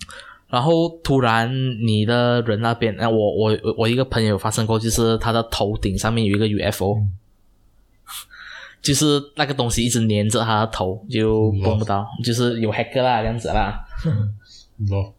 [0.47, 1.51] 然后突然
[1.85, 7.13] 你的人那边，啊，我我我一个朋友发生过，就是他的头顶上面有一个 UFO，、嗯。
[8.81, 13.79] 就是那个东西一直粘着他的头，就蹦不到，就是有 hacker 啦这样子啦，
[14.89, 15.13] 咯，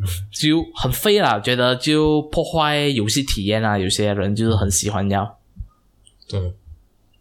[0.32, 5.38] 就很废啦，觉得就破坏游戏体验啊，有些人就是很喜欢要，
[6.26, 6.54] 对，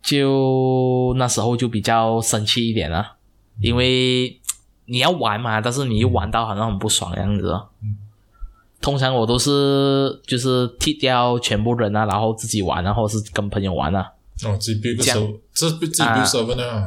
[0.01, 3.14] 就那时候就比较生气一点了，
[3.59, 4.39] 因为
[4.85, 7.67] 你要玩嘛，但是你又玩到好像很不爽的样子哦。
[8.81, 14.11] 通常我都是就是踢掉全部人啊，然后自己玩啊，或者是跟朋友玩啊，
[14.45, 16.85] 哦，自己 build server，这自己啊 build server 呢？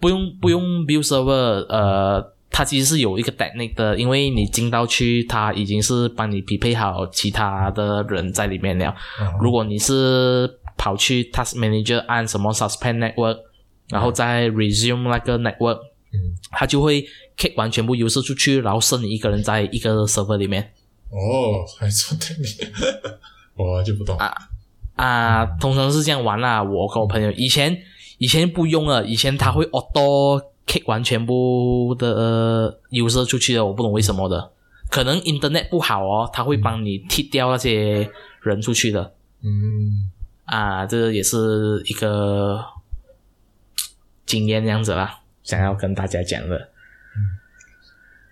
[0.00, 8.86] 不用不用 build server，呃，它其实是有一个 technique 的，因为你进到去，它已经是帮你匹配好其他的人在里面了。
[8.90, 8.96] 啊
[9.40, 13.38] 如果你是跑去 Task Manager 按什么 Suspend Network，
[13.90, 15.78] 然后再 Resume 那个 Network，
[16.14, 17.04] 嗯，它就会
[17.36, 20.72] kick 完全部优势出去，然后剩你一个人在一个 server 里面。
[21.10, 22.68] 哦，还做 technique，
[23.56, 24.32] 我就不懂啊
[24.96, 26.62] 啊，通常是这样玩啦。
[26.62, 27.76] 我跟我朋友以前
[28.18, 34.52] 以前不用了，以前他会 auto kick 完全部的 user 出去的，我不懂为什么的。
[34.90, 38.08] 可能 internet 不好哦，他会帮你踢掉那些
[38.42, 39.14] 人出去的。
[39.42, 40.10] 嗯，
[40.44, 42.64] 啊，这也是一个
[44.24, 46.70] 经验这样子啦，想要跟大家讲的。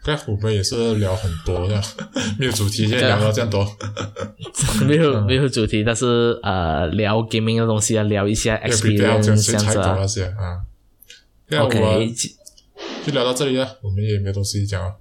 [0.05, 1.81] 对，我们也是聊很多的，
[2.37, 3.65] 没有主题，现在聊到这样多，
[4.85, 9.97] 没有没有主题，但是呃，聊 gaming 的东西啊，聊一下 experience 这样子啊。
[10.01, 10.59] 那些啊
[11.61, 12.13] OK，
[13.07, 14.93] 就聊到这里了，我们也没有东西讲了。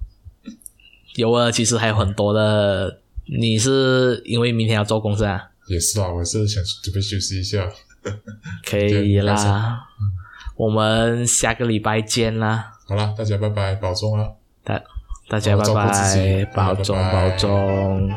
[1.16, 3.00] 有啊，其实还有很多的。
[3.24, 5.40] 你是因为明天要做工是啊？
[5.68, 7.68] 也是啊，我是想准备休息一下。
[8.64, 9.80] 可以啦，
[10.62, 12.70] 我们下个礼拜见啦。
[12.86, 14.28] 好了，大家拜拜，保重啊！
[14.62, 14.80] 大
[15.28, 18.08] 大家拜拜，保重保重，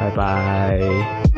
[0.00, 1.29] 拜拜。